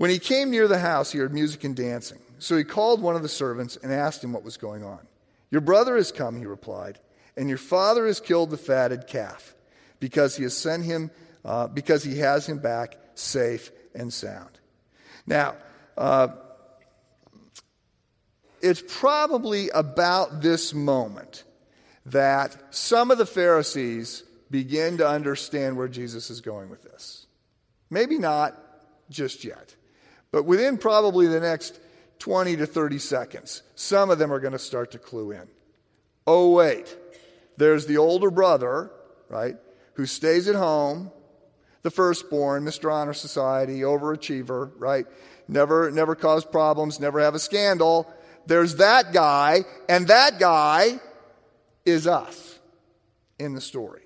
When 0.00 0.08
he 0.08 0.18
came 0.18 0.50
near 0.50 0.66
the 0.66 0.78
house, 0.78 1.12
he 1.12 1.18
heard 1.18 1.34
music 1.34 1.62
and 1.62 1.76
dancing. 1.76 2.20
So 2.38 2.56
he 2.56 2.64
called 2.64 3.02
one 3.02 3.16
of 3.16 3.22
the 3.22 3.28
servants 3.28 3.76
and 3.76 3.92
asked 3.92 4.24
him 4.24 4.32
what 4.32 4.42
was 4.42 4.56
going 4.56 4.82
on. 4.82 5.00
Your 5.50 5.60
brother 5.60 5.94
has 5.96 6.10
come, 6.10 6.38
he 6.38 6.46
replied, 6.46 6.98
and 7.36 7.50
your 7.50 7.58
father 7.58 8.06
has 8.06 8.18
killed 8.18 8.48
the 8.48 8.56
fatted 8.56 9.06
calf 9.06 9.54
because 9.98 10.38
he 10.38 10.44
has 10.44 10.56
sent 10.56 10.86
him, 10.86 11.10
uh, 11.44 11.66
because 11.66 12.02
he 12.02 12.16
has 12.16 12.48
him 12.48 12.60
back 12.60 12.96
safe 13.14 13.72
and 13.94 14.10
sound. 14.10 14.48
Now, 15.26 15.56
uh, 15.98 16.28
it's 18.62 18.82
probably 18.88 19.68
about 19.68 20.40
this 20.40 20.72
moment 20.72 21.44
that 22.06 22.56
some 22.74 23.10
of 23.10 23.18
the 23.18 23.26
Pharisees 23.26 24.22
begin 24.50 24.96
to 24.96 25.06
understand 25.06 25.76
where 25.76 25.88
Jesus 25.88 26.30
is 26.30 26.40
going 26.40 26.70
with 26.70 26.84
this. 26.84 27.26
Maybe 27.90 28.18
not 28.18 28.56
just 29.10 29.44
yet, 29.44 29.74
but 30.32 30.44
within 30.44 30.78
probably 30.78 31.26
the 31.26 31.40
next 31.40 31.78
20 32.20 32.56
to 32.56 32.66
30 32.66 32.98
seconds, 32.98 33.62
some 33.74 34.10
of 34.10 34.18
them 34.18 34.32
are 34.32 34.40
going 34.40 34.52
to 34.52 34.58
start 34.58 34.92
to 34.92 34.98
clue 34.98 35.32
in. 35.32 35.48
Oh, 36.26 36.50
wait, 36.50 36.96
there's 37.56 37.86
the 37.86 37.96
older 37.98 38.30
brother, 38.30 38.90
right, 39.28 39.56
who 39.94 40.06
stays 40.06 40.48
at 40.48 40.54
home, 40.54 41.10
the 41.82 41.90
firstborn, 41.90 42.64
Mr. 42.64 42.92
Honor 42.92 43.14
Society, 43.14 43.80
overachiever, 43.80 44.70
right? 44.76 45.06
Never, 45.48 45.90
never 45.90 46.14
cause 46.14 46.44
problems, 46.44 47.00
never 47.00 47.20
have 47.20 47.34
a 47.34 47.38
scandal. 47.38 48.12
There's 48.46 48.76
that 48.76 49.12
guy, 49.12 49.64
and 49.88 50.08
that 50.08 50.38
guy 50.38 51.00
is 51.84 52.06
us 52.06 52.58
in 53.38 53.54
the 53.54 53.60
story. 53.60 54.02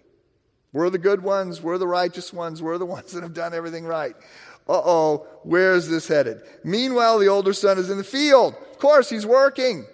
We're 0.72 0.90
the 0.90 0.98
good 0.98 1.22
ones, 1.22 1.60
we're 1.62 1.78
the 1.78 1.86
righteous 1.86 2.32
ones, 2.32 2.62
we're 2.62 2.78
the 2.78 2.86
ones 2.96 3.12
that 3.12 3.22
have 3.22 3.34
done 3.34 3.54
everything 3.54 3.84
right. 3.84 4.14
Uh 4.66 4.80
oh, 4.84 5.26
where's 5.42 5.88
this 5.88 6.08
headed? 6.08 6.40
Meanwhile, 6.62 7.18
the 7.18 7.28
older 7.28 7.52
son 7.52 7.78
is 7.78 7.90
in 7.90 7.98
the 7.98 8.04
field. 8.04 8.54
Of 8.72 8.78
course, 8.78 9.10
he's 9.10 9.26
working. 9.26 9.86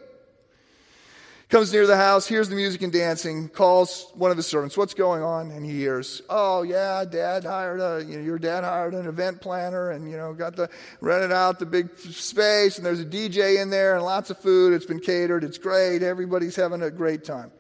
Comes 1.49 1.73
near 1.73 1.85
the 1.85 1.97
house, 1.97 2.29
hears 2.29 2.49
the 2.49 2.55
music 2.55 2.81
and 2.83 2.93
dancing, 2.93 3.49
calls 3.49 4.13
one 4.15 4.31
of 4.31 4.37
his 4.37 4.47
servants. 4.47 4.77
What's 4.77 4.95
going 4.95 5.25
on? 5.25 5.51
And 5.51 5.67
he 5.67 5.73
hears, 5.73 6.23
"Oh 6.31 6.63
yeah, 6.63 7.05
Dad 7.05 7.43
hired 7.43 7.81
a, 7.81 8.05
you 8.07 8.19
know, 8.19 8.23
your 8.25 8.39
dad 8.39 8.63
hired 8.63 8.95
an 8.95 9.09
event 9.09 9.41
planner, 9.41 9.91
and 9.91 10.09
you 10.09 10.17
know, 10.17 10.33
got 10.33 10.55
the 10.55 10.71
rented 11.01 11.33
out 11.33 11.59
the 11.59 11.67
big 11.67 11.99
space, 11.99 12.77
and 12.77 12.87
there's 12.87 13.01
a 13.01 13.05
DJ 13.05 13.61
in 13.61 13.71
there, 13.71 13.97
and 13.97 14.05
lots 14.05 14.31
of 14.31 14.39
food. 14.39 14.73
It's 14.73 14.87
been 14.87 15.01
catered. 15.01 15.43
It's 15.43 15.59
great. 15.59 16.05
Everybody's 16.05 16.55
having 16.55 16.83
a 16.83 16.91
great 16.91 17.25
time." 17.25 17.51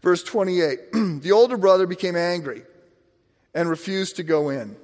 Verse 0.00 0.22
28. 0.22 0.92
the 1.22 1.32
older 1.32 1.56
brother 1.56 1.88
became 1.88 2.14
angry 2.14 2.62
and 3.52 3.68
refused 3.68 4.16
to 4.16 4.22
go 4.22 4.50
in. 4.50 4.76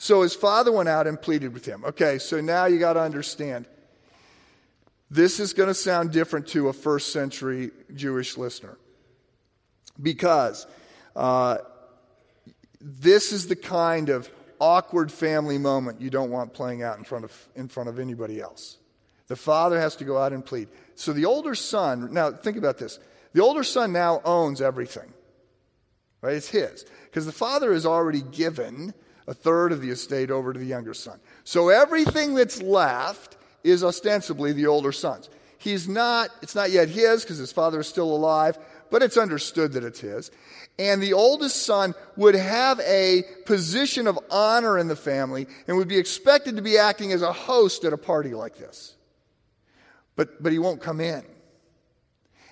So 0.00 0.22
his 0.22 0.34
father 0.34 0.72
went 0.72 0.88
out 0.88 1.06
and 1.06 1.20
pleaded 1.20 1.52
with 1.52 1.66
him. 1.66 1.84
Okay, 1.84 2.16
so 2.16 2.40
now 2.40 2.64
you 2.64 2.78
got 2.78 2.94
to 2.94 3.02
understand. 3.02 3.66
This 5.10 5.38
is 5.38 5.52
going 5.52 5.66
to 5.66 5.74
sound 5.74 6.10
different 6.10 6.48
to 6.48 6.70
a 6.70 6.72
first 6.72 7.12
century 7.12 7.70
Jewish 7.94 8.38
listener 8.38 8.78
because 10.00 10.66
uh, 11.14 11.58
this 12.80 13.30
is 13.30 13.48
the 13.48 13.56
kind 13.56 14.08
of 14.08 14.30
awkward 14.58 15.12
family 15.12 15.58
moment 15.58 16.00
you 16.00 16.08
don't 16.08 16.30
want 16.30 16.54
playing 16.54 16.82
out 16.82 16.96
in 16.96 17.04
front 17.04 17.26
of, 17.26 17.48
in 17.54 17.68
front 17.68 17.90
of 17.90 17.98
anybody 17.98 18.40
else. 18.40 18.78
The 19.26 19.36
father 19.36 19.78
has 19.78 19.96
to 19.96 20.04
go 20.04 20.16
out 20.16 20.32
and 20.32 20.42
plead. 20.42 20.68
So 20.94 21.12
the 21.12 21.26
older 21.26 21.54
son, 21.54 22.14
now 22.14 22.32
think 22.32 22.56
about 22.56 22.78
this. 22.78 22.98
The 23.34 23.42
older 23.42 23.64
son 23.64 23.92
now 23.92 24.22
owns 24.24 24.62
everything, 24.62 25.12
right? 26.22 26.36
It's 26.36 26.48
his. 26.48 26.86
Because 27.04 27.26
the 27.26 27.32
father 27.32 27.74
has 27.74 27.84
already 27.84 28.22
given 28.22 28.94
a 29.30 29.34
third 29.34 29.70
of 29.70 29.80
the 29.80 29.90
estate 29.90 30.28
over 30.32 30.52
to 30.52 30.58
the 30.58 30.66
younger 30.66 30.92
son. 30.92 31.20
So 31.44 31.68
everything 31.68 32.34
that's 32.34 32.60
left 32.60 33.36
is 33.62 33.84
ostensibly 33.84 34.52
the 34.52 34.66
older 34.66 34.90
son's. 34.90 35.30
He's 35.56 35.88
not, 35.88 36.30
it's 36.42 36.56
not 36.56 36.72
yet 36.72 36.88
his 36.88 37.22
because 37.22 37.38
his 37.38 37.52
father 37.52 37.78
is 37.78 37.86
still 37.86 38.10
alive, 38.12 38.58
but 38.90 39.04
it's 39.04 39.16
understood 39.16 39.74
that 39.74 39.84
it's 39.84 40.00
his. 40.00 40.32
And 40.80 41.00
the 41.00 41.12
oldest 41.12 41.64
son 41.64 41.94
would 42.16 42.34
have 42.34 42.80
a 42.80 43.22
position 43.46 44.08
of 44.08 44.18
honor 44.32 44.76
in 44.76 44.88
the 44.88 44.96
family 44.96 45.46
and 45.68 45.76
would 45.76 45.86
be 45.86 45.98
expected 45.98 46.56
to 46.56 46.62
be 46.62 46.76
acting 46.76 47.12
as 47.12 47.22
a 47.22 47.32
host 47.32 47.84
at 47.84 47.92
a 47.92 47.98
party 47.98 48.30
like 48.30 48.56
this. 48.56 48.96
But, 50.16 50.42
but 50.42 50.50
he 50.50 50.58
won't 50.58 50.80
come 50.80 51.00
in. 51.00 51.22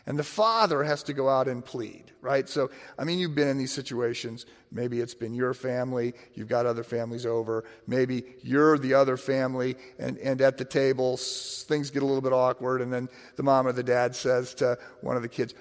And 0.09 0.19
the 0.19 0.25
father 0.25 0.83
has 0.85 1.03
to 1.03 1.13
go 1.13 1.29
out 1.29 1.49
and 1.49 1.63
plead, 1.63 2.13
right? 2.23 2.49
So, 2.49 2.71
I 2.99 3.05
mean, 3.05 3.19
you've 3.19 3.35
been 3.35 3.47
in 3.47 3.59
these 3.59 3.75
situations. 3.75 4.47
Maybe 4.73 5.01
it's 5.01 5.13
been 5.13 5.35
your 5.35 5.53
family, 5.53 6.15
you've 6.33 6.49
got 6.49 6.65
other 6.65 6.83
families 6.83 7.27
over. 7.27 7.65
Maybe 7.87 8.25
you're 8.43 8.79
the 8.79 8.95
other 8.95 9.19
family, 9.19 9.77
and, 9.99 10.17
and 10.17 10.41
at 10.41 10.57
the 10.57 10.65
table, 10.65 11.19
things 11.19 11.91
get 11.91 12.03
a 12.03 12.07
little 12.07 12.23
bit 12.23 12.33
awkward, 12.33 12.81
and 12.81 12.91
then 12.91 13.11
the 13.37 13.43
mom 13.43 13.67
or 13.67 13.73
the 13.73 13.83
dad 13.83 14.17
says 14.17 14.55
to 14.55 14.79
one 15.03 15.17
of 15.17 15.23
the 15.23 15.29
kids, 15.29 15.55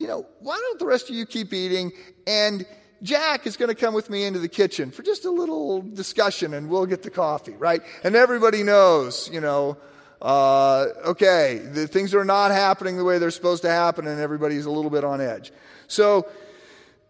You 0.00 0.08
know, 0.08 0.26
why 0.40 0.56
don't 0.56 0.80
the 0.80 0.86
rest 0.86 1.08
of 1.08 1.14
you 1.14 1.24
keep 1.24 1.52
eating? 1.52 1.92
And 2.26 2.66
Jack 3.04 3.46
is 3.46 3.56
going 3.56 3.68
to 3.68 3.76
come 3.76 3.94
with 3.94 4.10
me 4.10 4.24
into 4.24 4.40
the 4.40 4.48
kitchen 4.48 4.90
for 4.90 5.04
just 5.04 5.24
a 5.24 5.30
little 5.30 5.82
discussion, 5.82 6.52
and 6.52 6.68
we'll 6.68 6.86
get 6.86 7.04
the 7.04 7.10
coffee, 7.10 7.54
right? 7.54 7.82
And 8.02 8.16
everybody 8.16 8.64
knows, 8.64 9.30
you 9.32 9.40
know, 9.40 9.76
uh, 10.22 10.86
okay, 11.06 11.58
the 11.58 11.86
things 11.86 12.14
are 12.14 12.24
not 12.24 12.50
happening 12.50 12.96
the 12.96 13.04
way 13.04 13.18
they're 13.18 13.30
supposed 13.30 13.62
to 13.62 13.70
happen, 13.70 14.06
and 14.06 14.20
everybody's 14.20 14.64
a 14.66 14.70
little 14.70 14.90
bit 14.90 15.04
on 15.04 15.20
edge. 15.20 15.52
So 15.88 16.28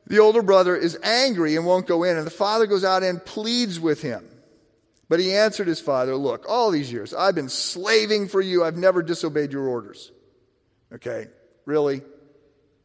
the 0.06 0.18
older 0.18 0.42
brother 0.42 0.76
is 0.76 0.98
angry 1.02 1.56
and 1.56 1.66
won't 1.66 1.86
go 1.86 2.02
in, 2.04 2.16
and 2.16 2.26
the 2.26 2.30
father 2.30 2.66
goes 2.66 2.84
out 2.84 3.02
and 3.02 3.24
pleads 3.24 3.78
with 3.78 4.02
him. 4.02 4.24
But 5.08 5.20
he 5.20 5.34
answered 5.34 5.68
his 5.68 5.80
father, 5.80 6.16
Look, 6.16 6.46
all 6.48 6.70
these 6.70 6.90
years 6.90 7.14
I've 7.14 7.34
been 7.34 7.48
slaving 7.48 8.28
for 8.28 8.40
you, 8.40 8.64
I've 8.64 8.76
never 8.76 9.02
disobeyed 9.02 9.52
your 9.52 9.68
orders. 9.68 10.10
Okay, 10.92 11.28
really? 11.64 12.02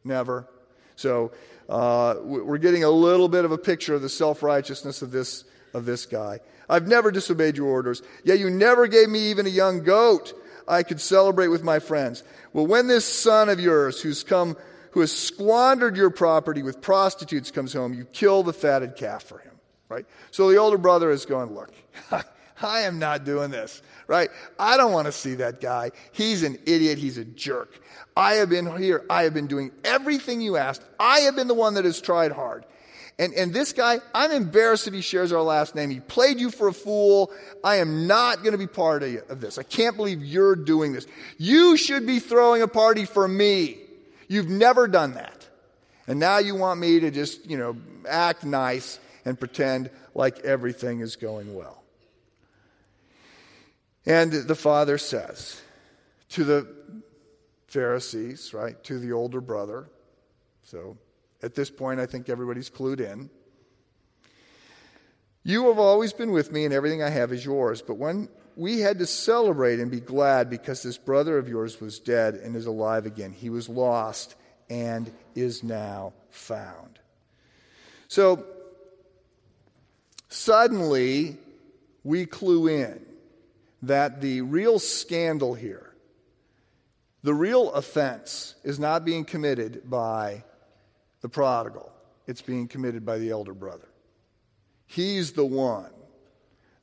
Never. 0.04 0.48
So 0.96 1.32
uh, 1.68 2.16
we're 2.20 2.58
getting 2.58 2.84
a 2.84 2.90
little 2.90 3.28
bit 3.28 3.44
of 3.44 3.52
a 3.52 3.58
picture 3.58 3.94
of 3.94 4.02
the 4.02 4.08
self 4.08 4.42
righteousness 4.42 5.02
of 5.02 5.10
this, 5.10 5.44
of 5.74 5.84
this 5.84 6.06
guy. 6.06 6.40
I've 6.72 6.88
never 6.88 7.10
disobeyed 7.10 7.58
your 7.58 7.66
orders. 7.66 8.02
Yet 8.24 8.38
you 8.38 8.48
never 8.48 8.86
gave 8.86 9.10
me 9.10 9.30
even 9.30 9.46
a 9.46 9.50
young 9.50 9.84
goat 9.84 10.32
I 10.66 10.82
could 10.82 11.02
celebrate 11.02 11.48
with 11.48 11.62
my 11.62 11.80
friends. 11.80 12.24
Well, 12.54 12.66
when 12.66 12.86
this 12.86 13.04
son 13.04 13.50
of 13.50 13.60
yours 13.60 14.00
who's 14.00 14.22
come, 14.22 14.56
who 14.92 15.00
has 15.00 15.12
squandered 15.12 15.98
your 15.98 16.08
property 16.08 16.62
with 16.62 16.80
prostitutes 16.80 17.50
comes 17.50 17.74
home, 17.74 17.92
you 17.92 18.06
kill 18.06 18.42
the 18.42 18.54
fatted 18.54 18.96
calf 18.96 19.22
for 19.22 19.38
him, 19.38 19.52
right? 19.90 20.06
So 20.30 20.50
the 20.50 20.56
older 20.56 20.78
brother 20.78 21.10
is 21.10 21.26
going, 21.26 21.54
look, 21.54 21.70
I 22.62 22.80
am 22.80 22.98
not 22.98 23.24
doing 23.24 23.50
this, 23.50 23.82
right? 24.06 24.30
I 24.58 24.78
don't 24.78 24.92
want 24.92 25.06
to 25.06 25.12
see 25.12 25.34
that 25.36 25.60
guy. 25.60 25.90
He's 26.12 26.42
an 26.42 26.58
idiot. 26.64 26.96
He's 26.96 27.18
a 27.18 27.24
jerk. 27.26 27.78
I 28.16 28.34
have 28.34 28.48
been 28.48 28.78
here. 28.78 29.04
I 29.10 29.24
have 29.24 29.34
been 29.34 29.46
doing 29.46 29.72
everything 29.84 30.40
you 30.40 30.56
asked. 30.56 30.82
I 30.98 31.20
have 31.20 31.36
been 31.36 31.48
the 31.48 31.54
one 31.54 31.74
that 31.74 31.84
has 31.84 32.00
tried 32.00 32.32
hard. 32.32 32.64
And, 33.18 33.34
and 33.34 33.52
this 33.52 33.72
guy, 33.72 34.00
I'm 34.14 34.32
embarrassed 34.32 34.86
that 34.86 34.94
he 34.94 35.00
shares 35.00 35.32
our 35.32 35.42
last 35.42 35.74
name. 35.74 35.90
He 35.90 36.00
played 36.00 36.40
you 36.40 36.50
for 36.50 36.68
a 36.68 36.72
fool. 36.72 37.30
I 37.62 37.76
am 37.76 38.06
not 38.06 38.38
going 38.38 38.52
to 38.52 38.58
be 38.58 38.66
part 38.66 39.02
of 39.02 39.40
this. 39.40 39.58
I 39.58 39.62
can't 39.62 39.96
believe 39.96 40.24
you're 40.24 40.56
doing 40.56 40.92
this. 40.92 41.06
You 41.38 41.76
should 41.76 42.06
be 42.06 42.18
throwing 42.18 42.62
a 42.62 42.68
party 42.68 43.04
for 43.04 43.28
me. 43.28 43.78
You've 44.28 44.48
never 44.48 44.88
done 44.88 45.14
that. 45.14 45.46
And 46.06 46.18
now 46.18 46.38
you 46.38 46.54
want 46.54 46.80
me 46.80 47.00
to 47.00 47.10
just, 47.10 47.48
you 47.48 47.58
know, 47.58 47.76
act 48.08 48.44
nice 48.44 48.98
and 49.24 49.38
pretend 49.38 49.90
like 50.14 50.40
everything 50.40 51.00
is 51.00 51.16
going 51.16 51.54
well. 51.54 51.82
And 54.04 54.32
the 54.32 54.54
father 54.54 54.98
says 54.98 55.60
to 56.30 56.44
the 56.44 56.74
Pharisees, 57.68 58.52
right, 58.52 58.82
to 58.84 58.98
the 58.98 59.12
older 59.12 59.40
brother, 59.40 59.88
so 60.64 60.96
at 61.42 61.54
this 61.54 61.70
point, 61.70 62.00
I 62.00 62.06
think 62.06 62.28
everybody's 62.28 62.70
clued 62.70 63.00
in. 63.00 63.30
You 65.44 65.68
have 65.68 65.78
always 65.78 66.12
been 66.12 66.30
with 66.30 66.52
me, 66.52 66.64
and 66.64 66.72
everything 66.72 67.02
I 67.02 67.10
have 67.10 67.32
is 67.32 67.44
yours. 67.44 67.82
But 67.82 67.94
when 67.94 68.28
we 68.56 68.80
had 68.80 68.98
to 69.00 69.06
celebrate 69.06 69.80
and 69.80 69.90
be 69.90 70.00
glad 70.00 70.48
because 70.48 70.82
this 70.82 70.98
brother 70.98 71.38
of 71.38 71.48
yours 71.48 71.80
was 71.80 71.98
dead 71.98 72.34
and 72.34 72.54
is 72.54 72.66
alive 72.66 73.06
again, 73.06 73.32
he 73.32 73.50
was 73.50 73.68
lost 73.68 74.36
and 74.70 75.12
is 75.34 75.64
now 75.64 76.12
found. 76.30 77.00
So, 78.06 78.46
suddenly, 80.28 81.38
we 82.04 82.26
clue 82.26 82.68
in 82.68 83.04
that 83.82 84.20
the 84.20 84.42
real 84.42 84.78
scandal 84.78 85.54
here, 85.54 85.92
the 87.22 87.34
real 87.34 87.72
offense, 87.72 88.54
is 88.62 88.78
not 88.78 89.04
being 89.04 89.24
committed 89.24 89.90
by 89.90 90.44
the 91.22 91.28
prodigal, 91.28 91.90
it's 92.26 92.42
being 92.42 92.68
committed 92.68 93.06
by 93.06 93.18
the 93.18 93.30
elder 93.30 93.54
brother. 93.54 93.88
He's 94.86 95.32
the 95.32 95.46
one 95.46 95.90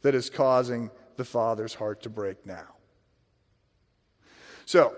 that 0.02 0.16
is 0.16 0.30
causing 0.30 0.90
the 1.18 1.26
father's 1.26 1.74
heart 1.74 2.04
to 2.04 2.10
break 2.10 2.46
now. 2.46 2.76
So, 4.66 4.96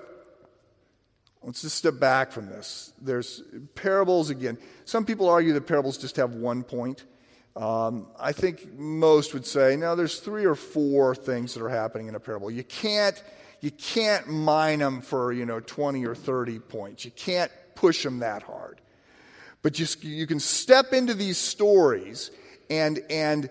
let's 1.44 1.62
just 1.62 1.78
step 1.78 2.00
back 2.00 2.32
from 2.32 2.48
this. 2.48 2.94
There's 3.02 3.44
parables 3.76 4.30
again. 4.30 4.58
Some 4.86 5.06
people 5.06 5.28
argue 5.30 5.54
that 5.54 5.62
parables 5.62 5.98
just 5.98 6.16
have 6.18 6.36
one 6.36 6.64
point. 6.64 7.06
Um, 7.56 8.08
I 8.20 8.32
think 8.32 8.74
most 8.78 9.34
would 9.34 9.46
say, 9.46 9.76
no, 9.76 9.96
there's 9.96 10.20
three 10.20 10.46
or 10.46 10.56
four 10.56 11.16
things 11.16 11.54
that 11.54 11.64
are 11.64 11.70
happening 11.70 12.08
in 12.08 12.16
a 12.16 12.20
parable. 12.20 12.52
You 12.52 12.64
can't, 12.64 13.22
you 13.60 13.72
can't 13.72 14.28
mine 14.28 14.80
them 14.80 15.02
for, 15.02 15.34
you 15.34 15.46
know, 15.46 15.60
20 15.60 16.06
or 16.06 16.16
30 16.16 16.60
points. 16.60 17.04
You 17.04 17.12
can't 17.12 17.52
push 17.76 18.04
them 18.04 18.20
that 18.20 18.44
hard. 18.44 18.81
But 19.62 19.80
you, 19.80 19.86
you 20.02 20.28
can 20.28 20.40
step 20.40 20.94
into 20.94 21.14
these 21.14 21.38
stories 21.38 22.32
and, 22.70 23.00
and 23.10 23.50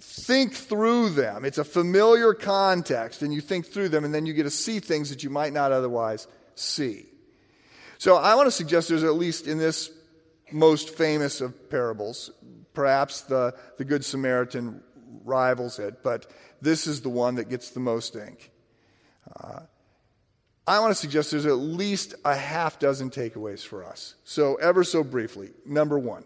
think 0.00 0.54
through 0.54 1.10
them. 1.10 1.44
It's 1.44 1.58
a 1.58 1.64
familiar 1.64 2.34
context, 2.34 3.22
and 3.22 3.32
you 3.32 3.40
think 3.40 3.66
through 3.66 3.90
them, 3.90 4.04
and 4.04 4.14
then 4.14 4.26
you 4.26 4.32
get 4.32 4.44
to 4.44 4.50
see 4.50 4.80
things 4.80 5.10
that 5.10 5.22
you 5.22 5.30
might 5.30 5.52
not 5.52 5.72
otherwise 5.72 6.26
see. 6.54 7.06
So 7.98 8.16
I 8.16 8.34
want 8.34 8.46
to 8.46 8.50
suggest 8.50 8.88
there's 8.88 9.04
at 9.04 9.14
least 9.14 9.46
in 9.46 9.58
this 9.58 9.90
most 10.50 10.90
famous 10.90 11.40
of 11.40 11.70
parables, 11.70 12.30
perhaps 12.74 13.22
the, 13.22 13.54
the 13.78 13.84
Good 13.84 14.04
Samaritan 14.04 14.82
rivals 15.24 15.78
it, 15.78 16.02
but 16.02 16.26
this 16.60 16.86
is 16.86 17.02
the 17.02 17.08
one 17.08 17.36
that 17.36 17.48
gets 17.48 17.70
the 17.70 17.80
most 17.80 18.16
ink. 18.16 18.50
Uh, 19.40 19.60
I 20.66 20.78
want 20.80 20.92
to 20.92 20.94
suggest 20.94 21.32
there's 21.32 21.46
at 21.46 21.54
least 21.54 22.14
a 22.24 22.36
half 22.36 22.78
dozen 22.78 23.10
takeaways 23.10 23.64
for 23.64 23.84
us. 23.84 24.14
So, 24.24 24.56
ever 24.56 24.84
so 24.84 25.02
briefly, 25.02 25.50
number 25.66 25.98
one 25.98 26.24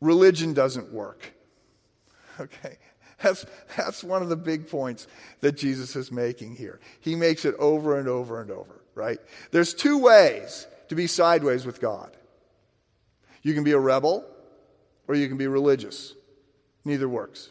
religion 0.00 0.54
doesn't 0.54 0.92
work. 0.92 1.34
Okay? 2.40 2.78
That's, 3.20 3.44
that's 3.76 4.04
one 4.04 4.22
of 4.22 4.28
the 4.28 4.36
big 4.36 4.68
points 4.68 5.08
that 5.40 5.56
Jesus 5.56 5.96
is 5.96 6.12
making 6.12 6.54
here. 6.54 6.78
He 7.00 7.16
makes 7.16 7.44
it 7.44 7.56
over 7.58 7.98
and 7.98 8.06
over 8.06 8.40
and 8.40 8.48
over, 8.48 8.80
right? 8.94 9.18
There's 9.50 9.74
two 9.74 9.98
ways 9.98 10.68
to 10.88 10.94
be 10.94 11.08
sideways 11.08 11.66
with 11.66 11.80
God 11.80 12.16
you 13.42 13.54
can 13.54 13.64
be 13.64 13.72
a 13.72 13.78
rebel 13.78 14.24
or 15.06 15.14
you 15.14 15.28
can 15.28 15.36
be 15.36 15.46
religious. 15.46 16.14
Neither 16.84 17.08
works. 17.08 17.50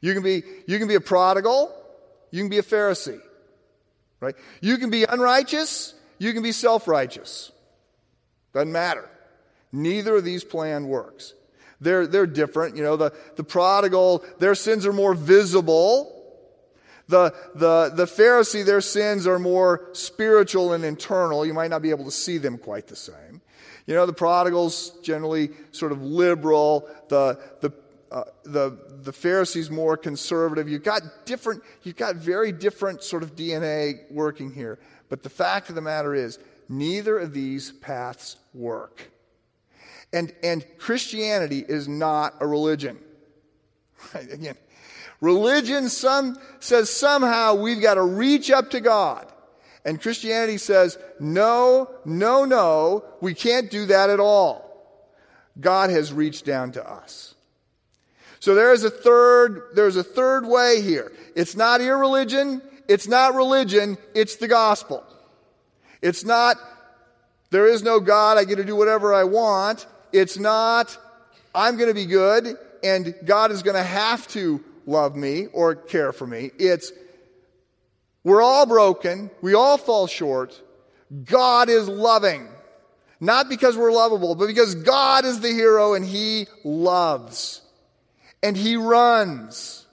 You 0.00 0.14
can 0.14 0.22
be, 0.22 0.42
you 0.66 0.78
can 0.78 0.88
be 0.88 0.94
a 0.94 1.00
prodigal, 1.00 1.72
you 2.30 2.42
can 2.42 2.48
be 2.48 2.58
a 2.58 2.62
Pharisee. 2.62 3.20
Right? 4.20 4.34
You 4.60 4.78
can 4.78 4.90
be 4.90 5.04
unrighteous, 5.04 5.94
you 6.18 6.32
can 6.32 6.42
be 6.42 6.52
self 6.52 6.88
righteous. 6.88 7.52
Doesn't 8.52 8.72
matter. 8.72 9.08
Neither 9.72 10.16
of 10.16 10.24
these 10.24 10.44
plan 10.44 10.88
works. 10.88 11.34
They're, 11.80 12.06
they're 12.06 12.26
different. 12.26 12.76
You 12.76 12.82
know, 12.82 12.96
the, 12.96 13.12
the 13.36 13.44
prodigal, 13.44 14.24
their 14.38 14.54
sins 14.54 14.86
are 14.86 14.92
more 14.92 15.14
visible. 15.14 16.14
The, 17.08 17.34
the, 17.54 17.92
the 17.94 18.04
Pharisee, 18.04 18.64
their 18.64 18.80
sins 18.80 19.26
are 19.26 19.38
more 19.38 19.88
spiritual 19.92 20.72
and 20.72 20.84
internal. 20.84 21.46
You 21.46 21.54
might 21.54 21.70
not 21.70 21.82
be 21.82 21.90
able 21.90 22.04
to 22.04 22.10
see 22.10 22.38
them 22.38 22.58
quite 22.58 22.86
the 22.86 22.96
same. 22.96 23.40
You 23.86 23.94
know, 23.94 24.04
the 24.04 24.12
prodigal's 24.12 24.90
generally 25.02 25.50
sort 25.72 25.92
of 25.92 26.02
liberal. 26.02 26.88
The, 27.08 27.40
the, 27.60 27.72
uh, 28.10 28.24
the, 28.44 28.78
the 29.02 29.12
Pharisees 29.12 29.70
more 29.70 29.96
conservative. 29.96 30.68
You've 30.68 30.82
got 30.82 31.02
different, 31.24 31.62
you've 31.82 31.96
got 31.96 32.16
very 32.16 32.52
different 32.52 33.02
sort 33.02 33.22
of 33.22 33.36
DNA 33.36 34.10
working 34.10 34.52
here. 34.52 34.78
But 35.08 35.22
the 35.22 35.30
fact 35.30 35.68
of 35.68 35.74
the 35.74 35.80
matter 35.80 36.14
is, 36.14 36.38
neither 36.68 37.18
of 37.18 37.32
these 37.32 37.72
paths 37.72 38.36
work. 38.54 39.10
And, 40.12 40.34
and 40.42 40.64
Christianity 40.78 41.64
is 41.66 41.88
not 41.88 42.34
a 42.40 42.46
religion. 42.46 42.98
Right? 44.14 44.30
Again, 44.32 44.56
religion 45.20 45.88
some, 45.88 46.36
says 46.60 46.90
somehow 46.90 47.54
we've 47.54 47.82
got 47.82 47.94
to 47.94 48.02
reach 48.02 48.50
up 48.50 48.70
to 48.70 48.80
God. 48.80 49.30
And 49.84 50.00
Christianity 50.00 50.58
says, 50.58 50.98
no, 51.20 51.90
no, 52.04 52.44
no, 52.44 53.04
we 53.20 53.34
can't 53.34 53.70
do 53.70 53.86
that 53.86 54.10
at 54.10 54.20
all. 54.20 54.64
God 55.60 55.90
has 55.90 56.12
reached 56.12 56.44
down 56.44 56.72
to 56.72 56.90
us. 56.90 57.34
So 58.40 58.54
there 58.54 58.72
is 58.72 58.84
a 58.84 58.90
third, 58.90 59.62
there's 59.74 59.96
a 59.96 60.04
third 60.04 60.46
way 60.46 60.80
here. 60.80 61.12
It's 61.34 61.56
not 61.56 61.80
irreligion, 61.80 62.62
it's 62.88 63.08
not 63.08 63.34
religion, 63.34 63.98
it's 64.14 64.36
the 64.36 64.48
gospel. 64.48 65.04
It's 66.00 66.24
not, 66.24 66.56
there 67.50 67.66
is 67.66 67.82
no 67.82 68.00
God, 68.00 68.38
I 68.38 68.44
get 68.44 68.56
to 68.56 68.64
do 68.64 68.76
whatever 68.76 69.12
I 69.12 69.24
want. 69.24 69.86
It's 70.12 70.38
not, 70.38 70.96
I'm 71.54 71.76
going 71.76 71.88
to 71.88 71.94
be 71.94 72.06
good 72.06 72.56
and 72.82 73.14
God 73.24 73.50
is 73.50 73.62
going 73.62 73.76
to 73.76 73.82
have 73.82 74.26
to 74.28 74.62
love 74.86 75.16
me 75.16 75.46
or 75.46 75.74
care 75.74 76.12
for 76.12 76.26
me. 76.26 76.50
It's, 76.58 76.92
we're 78.24 78.42
all 78.42 78.66
broken. 78.66 79.30
We 79.40 79.54
all 79.54 79.78
fall 79.78 80.06
short. 80.06 80.60
God 81.24 81.68
is 81.68 81.88
loving. 81.88 82.48
Not 83.20 83.48
because 83.48 83.76
we're 83.76 83.92
lovable, 83.92 84.34
but 84.34 84.46
because 84.46 84.76
God 84.76 85.24
is 85.24 85.40
the 85.40 85.48
hero 85.48 85.94
and 85.94 86.04
He 86.04 86.46
loves. 86.62 87.62
And 88.42 88.56
He 88.56 88.76
runs. 88.76 89.86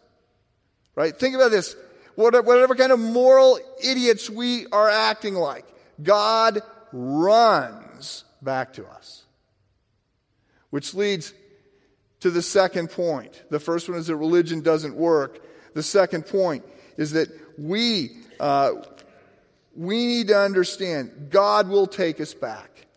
Right? 0.95 1.15
Think 1.15 1.36
about 1.36 1.51
this. 1.51 1.75
Whatever 2.15 2.75
kind 2.75 2.93
of 2.93 2.99
moral 2.99 3.60
idiots 3.84 4.29
we 4.29 4.67
are 4.67 4.89
acting 4.89 5.34
like, 5.36 5.65
God 6.01 6.62
runs 6.93 8.23
back 8.41 8.73
to 8.73 8.88
us. 8.88 9.23
Which 10.69 10.93
leads 10.93 11.34
to 12.21 12.31
the 12.31 12.41
second 12.41 12.89
point. 12.89 13.43
The 13.49 13.60
first 13.60 13.89
one 13.89 13.97
is 13.97 14.08
that 14.08 14.15
religion 14.15 14.62
doesn't 14.62 14.95
work. 14.95 15.43
The 15.73 15.84
second 15.84 16.25
point 16.25 16.63
is 16.97 17.12
that 17.12 17.27
we, 17.58 18.12
uh, 18.39 18.71
we 19.75 20.05
need 20.05 20.29
to 20.29 20.39
understand 20.39 21.27
God 21.29 21.67
will 21.67 21.88
take 21.88 22.21
us 22.21 22.34
back. 22.34 22.88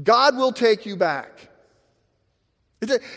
God 0.00 0.36
will 0.36 0.52
take 0.52 0.86
you 0.86 0.96
back. 0.96 1.48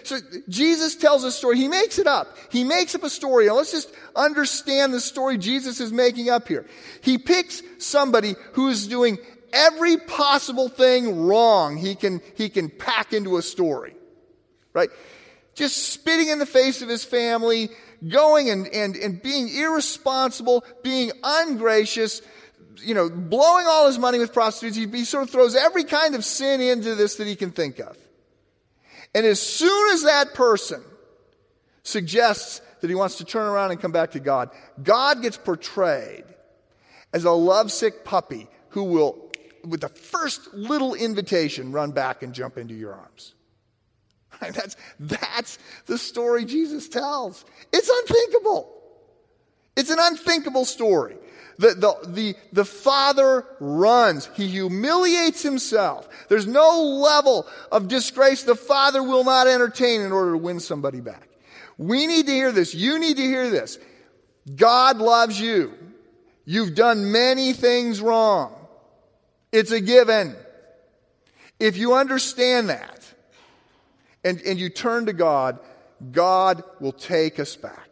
So 0.03 0.19
Jesus 0.47 0.95
tells 0.95 1.23
a 1.23 1.31
story. 1.31 1.57
He 1.57 1.67
makes 1.67 1.97
it 1.97 2.07
up. 2.07 2.37
He 2.51 2.63
makes 2.63 2.93
up 2.93 3.03
a 3.03 3.09
story. 3.09 3.47
Now 3.47 3.55
let's 3.55 3.71
just 3.71 3.91
understand 4.15 4.93
the 4.93 4.99
story 4.99 5.37
Jesus 5.37 5.79
is 5.79 5.91
making 5.91 6.29
up 6.29 6.47
here. 6.47 6.65
He 7.01 7.17
picks 7.17 7.63
somebody 7.79 8.35
who 8.53 8.69
is 8.69 8.87
doing 8.87 9.17
every 9.51 9.97
possible 9.97 10.69
thing 10.69 11.25
wrong 11.25 11.77
he 11.77 11.95
can, 11.95 12.21
he 12.35 12.49
can 12.49 12.69
pack 12.69 13.13
into 13.13 13.37
a 13.37 13.41
story. 13.41 13.95
Right? 14.73 14.89
Just 15.55 15.93
spitting 15.93 16.27
in 16.27 16.37
the 16.37 16.45
face 16.45 16.81
of 16.81 16.89
his 16.89 17.03
family, 17.03 17.69
going 18.07 18.49
and, 18.49 18.67
and, 18.67 18.95
and 18.95 19.21
being 19.21 19.49
irresponsible, 19.49 20.65
being 20.83 21.11
ungracious, 21.23 22.21
you 22.83 22.93
know, 22.93 23.09
blowing 23.09 23.65
all 23.65 23.87
his 23.87 23.97
money 23.97 24.19
with 24.19 24.33
prostitutes. 24.33 24.75
He, 24.75 24.85
he 24.85 25.05
sort 25.05 25.23
of 25.23 25.29
throws 25.29 25.55
every 25.55 25.85
kind 25.85 26.13
of 26.13 26.25
sin 26.25 26.61
into 26.61 26.93
this 26.95 27.15
that 27.15 27.25
he 27.25 27.35
can 27.35 27.51
think 27.51 27.79
of. 27.79 27.97
And 29.15 29.25
as 29.25 29.41
soon 29.41 29.93
as 29.93 30.03
that 30.03 30.35
person 30.35 30.83
suggests 31.83 32.61
that 32.81 32.89
he 32.89 32.95
wants 32.95 33.17
to 33.17 33.25
turn 33.25 33.47
around 33.47 33.71
and 33.71 33.79
come 33.79 33.93
back 33.93 34.11
to 34.11 34.19
God, 34.19 34.51
God 34.83 35.23
gets 35.23 35.37
portrayed 35.37 36.25
as 37.13 37.23
a 37.23 37.31
lovesick 37.31 38.03
puppy 38.03 38.47
who 38.69 38.83
will 38.83 39.25
with 39.63 39.81
the 39.81 39.89
first 39.89 40.53
little 40.53 40.93
invitation, 40.93 41.71
run 41.71 41.91
back 41.91 42.21
and 42.21 42.33
jump 42.33 42.57
into 42.57 42.75
your 42.75 42.93
arms. 42.93 43.33
That's, 44.41 44.75
that's 44.99 45.57
the 45.85 45.97
story 45.97 46.43
Jesus 46.43 46.89
tells. 46.89 47.45
It's 47.71 47.89
unthinkable. 47.89 48.69
It's 49.77 49.89
an 49.89 49.97
unthinkable 49.99 50.65
story. 50.65 51.15
The, 51.57 51.73
the, 51.73 52.09
the, 52.09 52.35
the 52.51 52.65
father 52.65 53.45
runs. 53.59 54.29
He 54.35 54.47
humiliates 54.47 55.41
himself. 55.41 56.07
There's 56.27 56.47
no 56.47 56.83
level 56.83 57.47
of 57.71 57.87
disgrace 57.87 58.43
the 58.43 58.55
father 58.55 59.01
will 59.01 59.23
not 59.23 59.47
entertain 59.47 60.01
in 60.01 60.11
order 60.11 60.33
to 60.33 60.37
win 60.37 60.59
somebody 60.59 60.99
back. 60.99 61.29
We 61.77 62.07
need 62.07 62.25
to 62.27 62.31
hear 62.31 62.51
this. 62.51 62.73
You 62.73 62.99
need 62.99 63.17
to 63.17 63.23
hear 63.23 63.49
this. 63.49 63.77
God 64.53 64.97
loves 64.97 65.39
you. 65.39 65.73
You've 66.45 66.75
done 66.75 67.11
many 67.11 67.53
things 67.53 68.01
wrong. 68.01 68.53
It's 69.51 69.71
a 69.71 69.81
given. 69.81 70.35
If 71.59 71.77
you 71.77 71.93
understand 71.95 72.69
that 72.69 73.01
and, 74.23 74.41
and 74.41 74.59
you 74.59 74.69
turn 74.69 75.05
to 75.05 75.13
God, 75.13 75.59
God 76.11 76.63
will 76.79 76.91
take 76.91 77.39
us 77.39 77.55
back. 77.55 77.89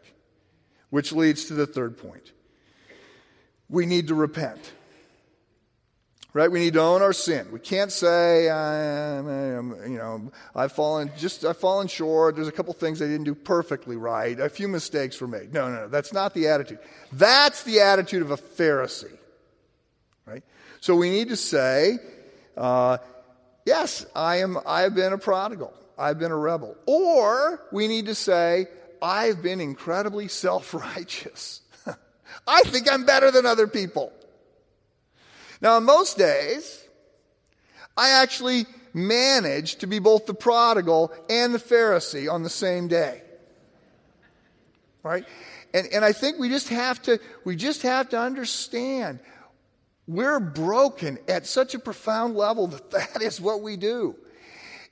Which 0.89 1.11
leads 1.11 1.45
to 1.45 1.55
the 1.55 1.65
third 1.65 1.97
point. 1.97 2.33
We 3.73 3.87
need 3.87 4.09
to 4.09 4.15
repent. 4.15 4.71
Right? 6.31 6.51
We 6.51 6.59
need 6.59 6.73
to 6.73 6.81
own 6.81 7.01
our 7.01 7.11
sin. 7.11 7.47
We 7.51 7.59
can't 7.59 7.91
say, 7.91 8.47
I'm, 8.47 9.71
you 9.91 9.97
know, 9.97 10.31
I've 10.55 10.71
fallen 10.71 11.11
just 11.17 11.43
I've 11.43 11.57
fallen 11.57 11.87
short. 11.87 12.35
There's 12.35 12.47
a 12.47 12.51
couple 12.51 12.73
things 12.75 13.01
I 13.01 13.05
didn't 13.05 13.23
do 13.23 13.33
perfectly 13.33 13.95
right. 13.95 14.39
A 14.39 14.47
few 14.47 14.67
mistakes 14.67 15.19
were 15.19 15.27
made. 15.27 15.53
No, 15.53 15.69
no, 15.69 15.81
no. 15.81 15.87
That's 15.87 16.13
not 16.13 16.35
the 16.35 16.49
attitude. 16.49 16.77
That's 17.11 17.63
the 17.63 17.79
attitude 17.81 18.21
of 18.21 18.29
a 18.29 18.37
Pharisee. 18.37 19.17
Right? 20.27 20.43
So 20.79 20.95
we 20.95 21.09
need 21.09 21.29
to 21.29 21.35
say, 21.35 21.97
uh, 22.55 22.99
yes, 23.65 24.05
I 24.15 24.37
am, 24.37 24.59
I've 24.67 24.93
been 24.93 25.13
a 25.13 25.17
prodigal. 25.17 25.73
I've 25.97 26.19
been 26.19 26.31
a 26.31 26.37
rebel. 26.37 26.75
Or 26.85 27.59
we 27.71 27.87
need 27.87 28.05
to 28.05 28.15
say, 28.15 28.67
I've 29.01 29.41
been 29.41 29.59
incredibly 29.59 30.27
self 30.27 30.73
righteous. 30.75 31.62
I 32.47 32.61
think 32.63 32.91
I'm 32.91 33.05
better 33.05 33.31
than 33.31 33.45
other 33.45 33.67
people. 33.67 34.11
Now, 35.61 35.79
most 35.79 36.17
days, 36.17 36.83
I 37.95 38.21
actually 38.21 38.65
manage 38.93 39.77
to 39.77 39.87
be 39.87 39.99
both 39.99 40.25
the 40.25 40.33
prodigal 40.33 41.11
and 41.29 41.53
the 41.53 41.59
Pharisee 41.59 42.31
on 42.31 42.43
the 42.43 42.49
same 42.49 42.87
day. 42.87 43.21
Right? 45.03 45.25
And, 45.73 45.87
and 45.87 46.05
I 46.05 46.11
think 46.11 46.39
we 46.39 46.49
just 46.49 46.69
have 46.69 47.01
to, 47.03 47.19
we 47.43 47.55
just 47.55 47.81
have 47.81 48.09
to 48.09 48.19
understand 48.19 49.19
we're 50.05 50.39
broken 50.39 51.17
at 51.27 51.45
such 51.45 51.75
a 51.75 51.79
profound 51.79 52.35
level 52.35 52.67
that 52.67 52.91
that 52.91 53.21
is 53.21 53.39
what 53.39 53.61
we 53.61 53.77
do. 53.77 54.15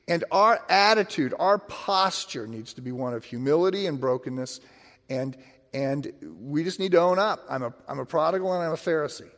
And 0.07 0.23
our 0.31 0.59
attitude, 0.69 1.33
our 1.37 1.57
posture 1.57 2.47
needs 2.47 2.73
to 2.73 2.81
be 2.81 2.91
one 2.91 3.13
of 3.13 3.23
humility 3.23 3.87
and 3.87 3.99
brokenness. 3.99 4.61
And, 5.09 5.37
and 5.73 6.11
we 6.39 6.63
just 6.63 6.79
need 6.79 6.91
to 6.91 6.99
own 6.99 7.19
up. 7.19 7.45
I'm 7.49 7.63
a, 7.63 7.73
I'm 7.87 7.99
a 7.99 8.05
prodigal 8.05 8.53
and 8.53 8.63
I'm 8.63 8.73
a 8.73 8.75
Pharisee. 8.75 9.29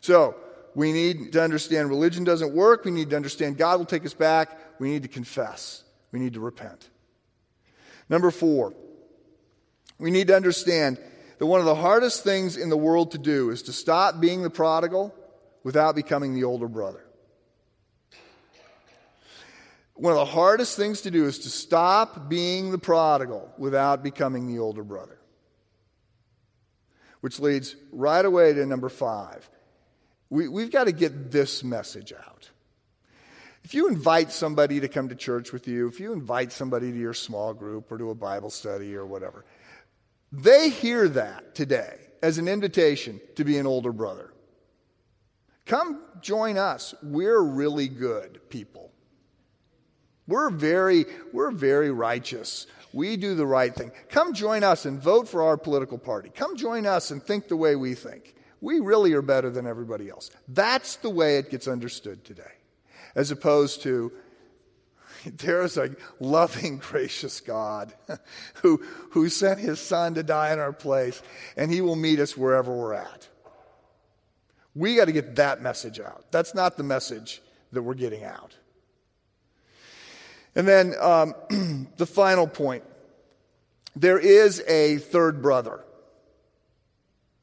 So 0.00 0.36
we 0.74 0.92
need 0.92 1.32
to 1.32 1.42
understand 1.42 1.88
religion 1.88 2.24
doesn't 2.24 2.54
work. 2.54 2.84
We 2.84 2.90
need 2.90 3.10
to 3.10 3.16
understand 3.16 3.56
God 3.56 3.78
will 3.78 3.86
take 3.86 4.04
us 4.04 4.14
back. 4.14 4.58
We 4.78 4.90
need 4.90 5.02
to 5.02 5.08
confess. 5.08 5.84
We 6.12 6.18
need 6.18 6.34
to 6.34 6.40
repent. 6.40 6.90
Number 8.08 8.30
four, 8.30 8.74
we 9.98 10.10
need 10.10 10.26
to 10.28 10.36
understand 10.36 10.98
that 11.38 11.46
one 11.46 11.60
of 11.60 11.66
the 11.66 11.74
hardest 11.74 12.22
things 12.22 12.56
in 12.56 12.68
the 12.68 12.76
world 12.76 13.12
to 13.12 13.18
do 13.18 13.50
is 13.50 13.62
to 13.62 13.72
stop 13.72 14.20
being 14.20 14.42
the 14.42 14.50
prodigal 14.50 15.14
without 15.62 15.94
becoming 15.94 16.34
the 16.34 16.44
older 16.44 16.68
brother. 16.68 17.03
One 19.94 20.12
of 20.12 20.18
the 20.18 20.24
hardest 20.24 20.76
things 20.76 21.02
to 21.02 21.10
do 21.10 21.26
is 21.26 21.40
to 21.40 21.50
stop 21.50 22.28
being 22.28 22.72
the 22.72 22.78
prodigal 22.78 23.52
without 23.56 24.02
becoming 24.02 24.46
the 24.46 24.58
older 24.58 24.82
brother. 24.82 25.18
Which 27.20 27.38
leads 27.38 27.76
right 27.92 28.24
away 28.24 28.52
to 28.52 28.66
number 28.66 28.88
five. 28.88 29.48
We, 30.30 30.48
we've 30.48 30.70
got 30.70 30.84
to 30.84 30.92
get 30.92 31.30
this 31.30 31.62
message 31.62 32.12
out. 32.12 32.50
If 33.62 33.72
you 33.72 33.88
invite 33.88 34.30
somebody 34.30 34.80
to 34.80 34.88
come 34.88 35.08
to 35.08 35.14
church 35.14 35.52
with 35.52 35.66
you, 35.68 35.88
if 35.88 36.00
you 36.00 36.12
invite 36.12 36.52
somebody 36.52 36.90
to 36.90 36.98
your 36.98 37.14
small 37.14 37.54
group 37.54 37.90
or 37.90 37.96
to 37.96 38.10
a 38.10 38.14
Bible 38.14 38.50
study 38.50 38.94
or 38.94 39.06
whatever, 39.06 39.44
they 40.32 40.68
hear 40.68 41.08
that 41.08 41.54
today 41.54 41.96
as 42.20 42.38
an 42.38 42.48
invitation 42.48 43.20
to 43.36 43.44
be 43.44 43.56
an 43.58 43.66
older 43.66 43.92
brother. 43.92 44.32
Come 45.66 46.02
join 46.20 46.58
us. 46.58 46.94
We're 47.02 47.40
really 47.40 47.88
good 47.88 48.40
people. 48.50 48.90
We're 50.26 50.50
very, 50.50 51.04
we're 51.32 51.50
very 51.50 51.90
righteous. 51.90 52.66
We 52.92 53.16
do 53.16 53.34
the 53.34 53.46
right 53.46 53.74
thing. 53.74 53.92
Come 54.08 54.32
join 54.32 54.62
us 54.62 54.86
and 54.86 55.00
vote 55.00 55.28
for 55.28 55.42
our 55.42 55.56
political 55.56 55.98
party. 55.98 56.30
Come 56.34 56.56
join 56.56 56.86
us 56.86 57.10
and 57.10 57.22
think 57.22 57.48
the 57.48 57.56
way 57.56 57.76
we 57.76 57.94
think. 57.94 58.34
We 58.60 58.80
really 58.80 59.12
are 59.12 59.22
better 59.22 59.50
than 59.50 59.66
everybody 59.66 60.08
else. 60.08 60.30
That's 60.48 60.96
the 60.96 61.10
way 61.10 61.36
it 61.36 61.50
gets 61.50 61.68
understood 61.68 62.24
today. 62.24 62.52
As 63.14 63.30
opposed 63.30 63.82
to, 63.82 64.10
there 65.26 65.62
is 65.62 65.76
a 65.76 65.94
loving, 66.20 66.78
gracious 66.78 67.40
God 67.40 67.92
who, 68.62 68.82
who 69.10 69.28
sent 69.28 69.60
his 69.60 69.80
son 69.80 70.14
to 70.14 70.22
die 70.22 70.52
in 70.52 70.58
our 70.58 70.72
place, 70.72 71.20
and 71.56 71.70
he 71.70 71.80
will 71.80 71.96
meet 71.96 72.20
us 72.20 72.36
wherever 72.36 72.72
we're 72.72 72.94
at. 72.94 73.28
We 74.74 74.96
got 74.96 75.04
to 75.04 75.12
get 75.12 75.36
that 75.36 75.62
message 75.62 76.00
out. 76.00 76.24
That's 76.30 76.54
not 76.54 76.76
the 76.76 76.82
message 76.82 77.42
that 77.72 77.82
we're 77.82 77.94
getting 77.94 78.24
out. 78.24 78.56
And 80.54 80.66
then 80.68 80.94
um, 81.00 81.34
the 81.96 82.06
final 82.06 82.46
point 82.46 82.84
there 83.96 84.18
is 84.18 84.60
a 84.66 84.98
third 84.98 85.40
brother. 85.40 85.84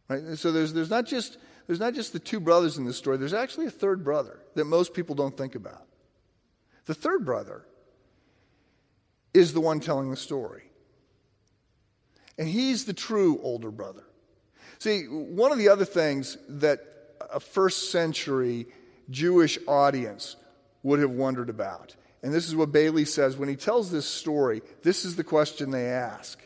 Right? 0.09 0.37
So 0.37 0.51
there's, 0.51 0.73
there's, 0.73 0.89
not 0.89 1.05
just, 1.05 1.37
there's 1.67 1.79
not 1.79 1.93
just 1.93 2.11
the 2.11 2.19
two 2.19 2.39
brothers 2.39 2.77
in 2.77 2.85
this 2.85 2.97
story, 2.97 3.17
there's 3.17 3.33
actually 3.33 3.67
a 3.67 3.71
third 3.71 4.03
brother 4.03 4.39
that 4.55 4.65
most 4.65 4.93
people 4.93 5.15
don't 5.15 5.37
think 5.37 5.55
about. 5.55 5.85
The 6.85 6.93
third 6.93 7.25
brother 7.25 7.65
is 9.33 9.53
the 9.53 9.61
one 9.61 9.79
telling 9.79 10.09
the 10.09 10.17
story. 10.17 10.63
And 12.37 12.47
he's 12.49 12.85
the 12.85 12.93
true 12.93 13.39
older 13.41 13.71
brother. 13.71 14.03
See, 14.79 15.03
one 15.03 15.51
of 15.51 15.57
the 15.57 15.69
other 15.69 15.85
things 15.85 16.37
that 16.49 16.81
a 17.31 17.39
first 17.39 17.91
century 17.91 18.67
Jewish 19.09 19.59
audience 19.67 20.35
would 20.83 20.99
have 20.99 21.11
wondered 21.11 21.49
about, 21.49 21.95
and 22.23 22.33
this 22.33 22.47
is 22.47 22.55
what 22.55 22.71
Bailey 22.71 23.05
says 23.05 23.37
when 23.37 23.49
he 23.49 23.55
tells 23.55 23.89
this 23.91 24.05
story, 24.05 24.61
this 24.83 25.05
is 25.05 25.15
the 25.15 25.23
question 25.23 25.71
they 25.71 25.87
ask. 25.87 26.39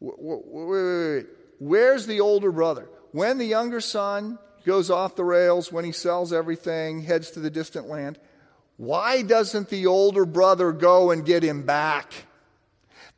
Wait, 0.00 0.14
wait, 0.18 0.42
wait, 0.46 1.26
Where's 1.58 2.06
the 2.06 2.20
older 2.20 2.50
brother? 2.50 2.88
When 3.12 3.38
the 3.38 3.44
younger 3.44 3.80
son 3.80 4.38
goes 4.64 4.90
off 4.90 5.14
the 5.14 5.24
rails, 5.24 5.70
when 5.70 5.84
he 5.84 5.92
sells 5.92 6.32
everything, 6.32 7.02
heads 7.02 7.30
to 7.32 7.40
the 7.40 7.50
distant 7.50 7.86
land, 7.86 8.18
why 8.78 9.22
doesn't 9.22 9.68
the 9.68 9.86
older 9.86 10.24
brother 10.24 10.72
go 10.72 11.10
and 11.10 11.24
get 11.24 11.42
him 11.42 11.62
back? 11.66 12.12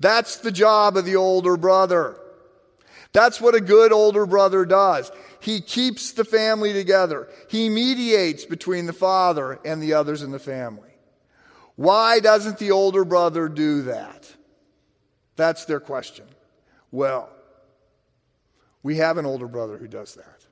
That's 0.01 0.39
the 0.39 0.51
job 0.51 0.97
of 0.97 1.05
the 1.05 1.17
older 1.17 1.57
brother. 1.57 2.17
That's 3.13 3.41
what 3.41 3.55
a 3.55 3.61
good 3.61 3.93
older 3.93 4.27
brother 4.27 4.65
does. 4.65 5.13
He 5.41 5.61
keeps 5.61 6.13
the 6.13 6.25
family 6.25 6.73
together. 6.73 7.29
He 7.49 7.69
mediates 7.69 8.45
between 8.45 8.87
the 8.87 8.93
father 8.93 9.61
and 9.65 9.81
the 9.81 9.95
others 9.95 10.23
in 10.23 10.33
the 10.33 10.41
family. 10.41 10.92
Why 11.77 12.21
doesn't 12.21 12.59
the 12.59 12.71
older 12.71 13.05
brother 13.05 13.49
do 13.49 13.83
that? 13.83 14.33
That's 15.37 15.65
their 15.65 15.81
question. 15.81 16.27
Well, 16.91 17.31
we 18.83 18.97
have 18.97 19.17
an 19.19 19.27
older 19.27 19.49
brother 19.49 19.79
who 19.79 19.89
does 19.89 20.15
that. 20.15 20.47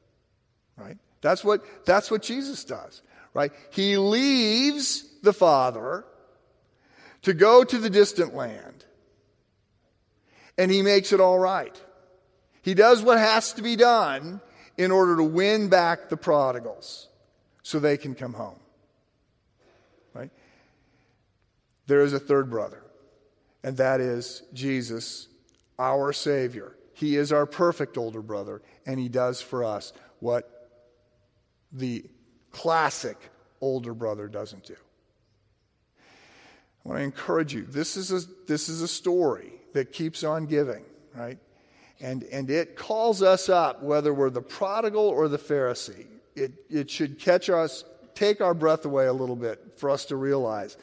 Right? 0.76 0.98
That's 1.20 1.44
what, 1.44 1.62
that's 1.84 2.10
what 2.10 2.22
Jesus 2.22 2.64
does 2.64 3.02
right? 3.34 3.52
He 3.70 3.96
leaves 3.96 5.04
the 5.22 5.32
Father 5.32 6.04
to 7.22 7.34
go 7.34 7.64
to 7.64 7.78
the 7.78 7.90
distant 7.90 8.34
land, 8.34 8.84
and 10.58 10.70
he 10.70 10.82
makes 10.82 11.12
it 11.12 11.20
all 11.20 11.38
right. 11.38 11.80
He 12.62 12.74
does 12.74 13.02
what 13.02 13.18
has 13.18 13.52
to 13.54 13.62
be 13.62 13.76
done 13.76 14.40
in 14.76 14.90
order 14.90 15.16
to 15.16 15.22
win 15.22 15.68
back 15.68 16.08
the 16.08 16.16
prodigals 16.16 17.08
so 17.62 17.78
they 17.78 17.96
can 17.96 18.14
come 18.14 18.32
home. 18.32 18.58
Right? 20.14 20.30
There 21.90 22.02
is 22.02 22.12
a 22.12 22.20
third 22.20 22.50
brother, 22.50 22.84
and 23.64 23.76
that 23.78 24.00
is 24.00 24.44
Jesus, 24.54 25.26
our 25.76 26.12
Savior. 26.12 26.76
He 26.94 27.16
is 27.16 27.32
our 27.32 27.46
perfect 27.46 27.98
older 27.98 28.22
brother, 28.22 28.62
and 28.86 29.00
he 29.00 29.08
does 29.08 29.42
for 29.42 29.64
us 29.64 29.92
what 30.20 30.70
the 31.72 32.04
classic 32.52 33.16
older 33.60 33.92
brother 33.92 34.28
doesn't 34.28 34.66
do. 34.66 34.76
I 36.84 36.88
want 36.88 37.00
to 37.00 37.02
encourage 37.02 37.52
you. 37.52 37.62
This 37.62 37.96
is 37.96 38.12
a, 38.12 38.20
this 38.46 38.68
is 38.68 38.82
a 38.82 38.88
story 38.88 39.50
that 39.72 39.92
keeps 39.92 40.22
on 40.22 40.46
giving, 40.46 40.84
right? 41.16 41.38
And, 42.00 42.22
and 42.22 42.48
it 42.50 42.76
calls 42.76 43.20
us 43.20 43.48
up, 43.48 43.82
whether 43.82 44.14
we're 44.14 44.30
the 44.30 44.42
prodigal 44.42 45.08
or 45.08 45.26
the 45.26 45.38
Pharisee. 45.38 46.06
It, 46.36 46.52
it 46.70 46.88
should 46.88 47.18
catch 47.18 47.50
us, 47.50 47.82
take 48.14 48.40
our 48.40 48.54
breath 48.54 48.84
away 48.84 49.06
a 49.06 49.12
little 49.12 49.34
bit 49.34 49.72
for 49.76 49.90
us 49.90 50.04
to 50.04 50.14
realize 50.14 50.76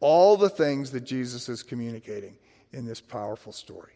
all 0.00 0.36
the 0.36 0.48
things 0.48 0.90
that 0.92 1.00
Jesus 1.00 1.48
is 1.48 1.62
communicating 1.62 2.36
in 2.72 2.86
this 2.86 3.00
powerful 3.00 3.52
story. 3.52 3.92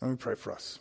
Let 0.00 0.10
me 0.10 0.16
pray 0.16 0.34
for 0.34 0.52
us. 0.52 0.78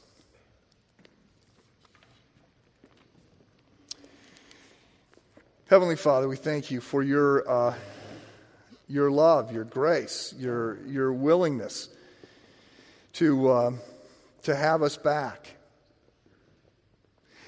Heavenly 5.70 5.98
Father, 5.98 6.28
we 6.28 6.36
thank 6.36 6.72
you 6.72 6.82
for 6.82 7.04
your, 7.04 7.48
uh, 7.48 7.76
your 8.88 9.12
love, 9.12 9.54
your 9.54 9.66
grace, 9.66 10.34
your, 10.36 10.80
your 10.88 11.14
willingness 11.14 11.90
to, 13.14 13.50
uh, 13.50 13.72
to 14.44 14.56
have 14.56 14.82
us 14.82 14.98
back. 14.98 15.56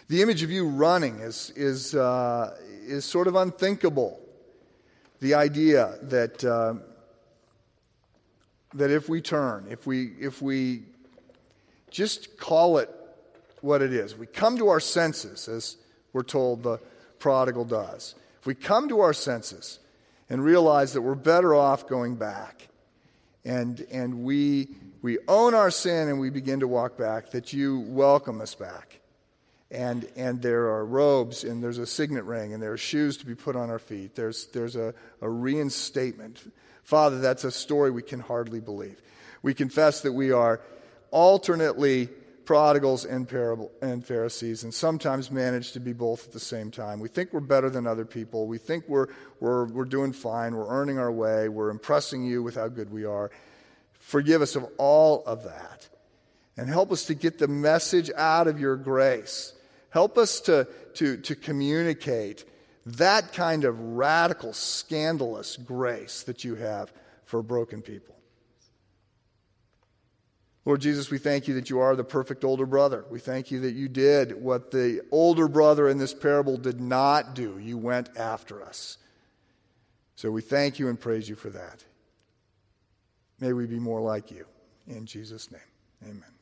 The 0.08 0.22
image 0.22 0.44
of 0.44 0.52
you 0.52 0.68
running 0.68 1.20
is, 1.20 1.52
is, 1.56 1.96
uh, 1.96 2.56
is 2.84 3.06
sort 3.06 3.28
of 3.28 3.36
unthinkable. 3.36 4.21
The 5.22 5.36
idea 5.36 6.00
that, 6.02 6.44
uh, 6.44 6.74
that 8.74 8.90
if 8.90 9.08
we 9.08 9.22
turn, 9.22 9.68
if 9.70 9.86
we, 9.86 10.08
if 10.20 10.42
we 10.42 10.82
just 11.92 12.38
call 12.38 12.80
it 12.80 12.90
what 13.62 13.84
it 13.84 13.94
is, 13.94 14.18
we 14.18 14.26
come 14.26 14.58
to 14.58 14.70
our 14.70 14.80
senses, 14.80 15.48
as 15.48 15.78
we're 16.12 16.24
told 16.24 16.64
the 16.64 16.80
prodigal 17.20 17.66
does. 17.66 18.16
If 18.40 18.48
we 18.48 18.56
come 18.56 18.90
to 18.90 19.02
our 19.02 19.14
senses 19.14 19.78
and 20.28 20.44
realize 20.44 20.94
that 20.94 21.04
we're 21.04 21.14
better 21.14 21.54
off 21.54 21.88
going 21.88 22.16
back, 22.16 22.68
and, 23.46 23.80
and 23.92 24.24
we, 24.24 24.70
we 25.04 25.20
own 25.28 25.54
our 25.54 25.70
sin 25.70 26.08
and 26.08 26.20
we 26.20 26.32
begin 26.32 26.62
to 26.62 26.68
walk 26.68 26.98
back, 26.98 27.30
that 27.32 27.54
you 27.54 27.82
welcome 27.82 28.42
us 28.42 28.56
back. 28.56 29.01
And, 29.72 30.06
and 30.18 30.42
there 30.42 30.68
are 30.70 30.86
robes, 30.86 31.46
and 31.46 31.64
there's 31.64 31.78
a 31.78 31.86
signet 31.86 32.26
ring, 32.26 32.54
and 32.54 32.62
there 32.62 32.74
are 32.74 32.78
shoes 32.78 33.16
to 33.18 33.26
be 33.26 33.36
put 33.36 33.56
on 33.56 33.70
our 33.70 33.80
feet. 33.80 34.16
There's, 34.16 34.48
there's 34.48 34.76
a, 34.76 34.94
a 35.22 35.30
reinstatement. 35.30 36.44
Father, 36.84 37.20
that's 37.20 37.46
a 37.46 37.52
story 37.52 37.90
we 37.90 38.02
can 38.02 38.20
hardly 38.20 38.60
believe. 38.60 39.02
We 39.42 39.54
confess 39.54 40.02
that 40.02 40.12
we 40.12 40.34
are 40.34 40.60
alternately 41.10 42.10
prodigals 42.44 43.06
and, 43.06 43.30
parable, 43.30 43.72
and 43.82 44.06
Pharisees, 44.06 44.66
and 44.66 44.74
sometimes 44.74 45.32
manage 45.32 45.72
to 45.72 45.80
be 45.80 45.94
both 45.94 46.28
at 46.28 46.34
the 46.34 46.40
same 46.40 46.70
time. 46.70 47.00
We 47.00 47.08
think 47.08 47.32
we're 47.32 47.40
better 47.40 47.70
than 47.70 47.88
other 47.88 48.04
people. 48.04 48.48
We 48.48 48.58
think 48.58 48.84
we're, 48.90 49.08
we're, 49.40 49.66
we're 49.66 49.86
doing 49.86 50.12
fine. 50.12 50.54
We're 50.54 50.68
earning 50.68 50.98
our 50.98 51.12
way. 51.14 51.48
We're 51.48 51.70
impressing 51.70 52.26
you 52.26 52.44
with 52.44 52.56
how 52.56 52.68
good 52.68 52.92
we 52.92 53.06
are. 53.06 53.32
Forgive 54.00 54.42
us 54.42 54.58
of 54.58 54.68
all 54.78 55.24
of 55.26 55.44
that. 55.46 55.88
And 56.58 56.68
help 56.68 56.92
us 56.92 57.06
to 57.06 57.14
get 57.14 57.40
the 57.40 57.48
message 57.48 58.12
out 58.18 58.48
of 58.48 58.60
your 58.60 58.76
grace. 58.76 59.54
Help 59.92 60.18
us 60.18 60.42
to, 60.42 60.68
to, 60.96 61.18
to 61.18 61.36
communicate 61.36 62.46
that 62.86 63.34
kind 63.34 63.64
of 63.64 63.80
radical, 63.80 64.54
scandalous 64.54 65.56
grace 65.56 66.24
that 66.24 66.44
you 66.44 66.56
have 66.56 66.92
for 67.26 67.44
broken 67.44 67.82
people. 67.82 68.16
Lord 70.66 70.82
Jesus, 70.82 71.10
we 71.10 71.18
thank 71.18 71.48
you 71.48 71.56
that 71.56 71.70
you 71.70 71.80
are 71.80 71.96
the 71.96 72.04
perfect 72.04 72.44
older 72.44 72.66
brother. 72.66 73.06
We 73.10 73.20
thank 73.20 73.52
you 73.52 73.62
that 73.62 73.74
you 73.74 73.88
did 73.88 74.42
what 74.42 74.72
the 74.72 75.02
older 75.12 75.48
brother 75.48 75.90
in 75.90 75.98
this 75.98 76.14
parable 76.14 76.58
did 76.58 76.80
not 76.80 77.34
do. 77.34 77.58
You 77.60 77.78
went 77.78 78.16
after 78.16 78.64
us. 78.64 78.98
So 80.16 80.30
we 80.30 80.42
thank 80.42 80.78
you 80.78 80.88
and 80.88 81.00
praise 81.00 81.28
you 81.28 81.36
for 81.36 81.50
that. 81.50 81.84
May 83.40 83.54
we 83.54 83.66
be 83.66 83.80
more 83.80 84.02
like 84.02 84.30
you. 84.30 84.46
In 84.88 85.08
Jesus' 85.08 85.52
name, 85.52 85.62
amen. 86.04 86.41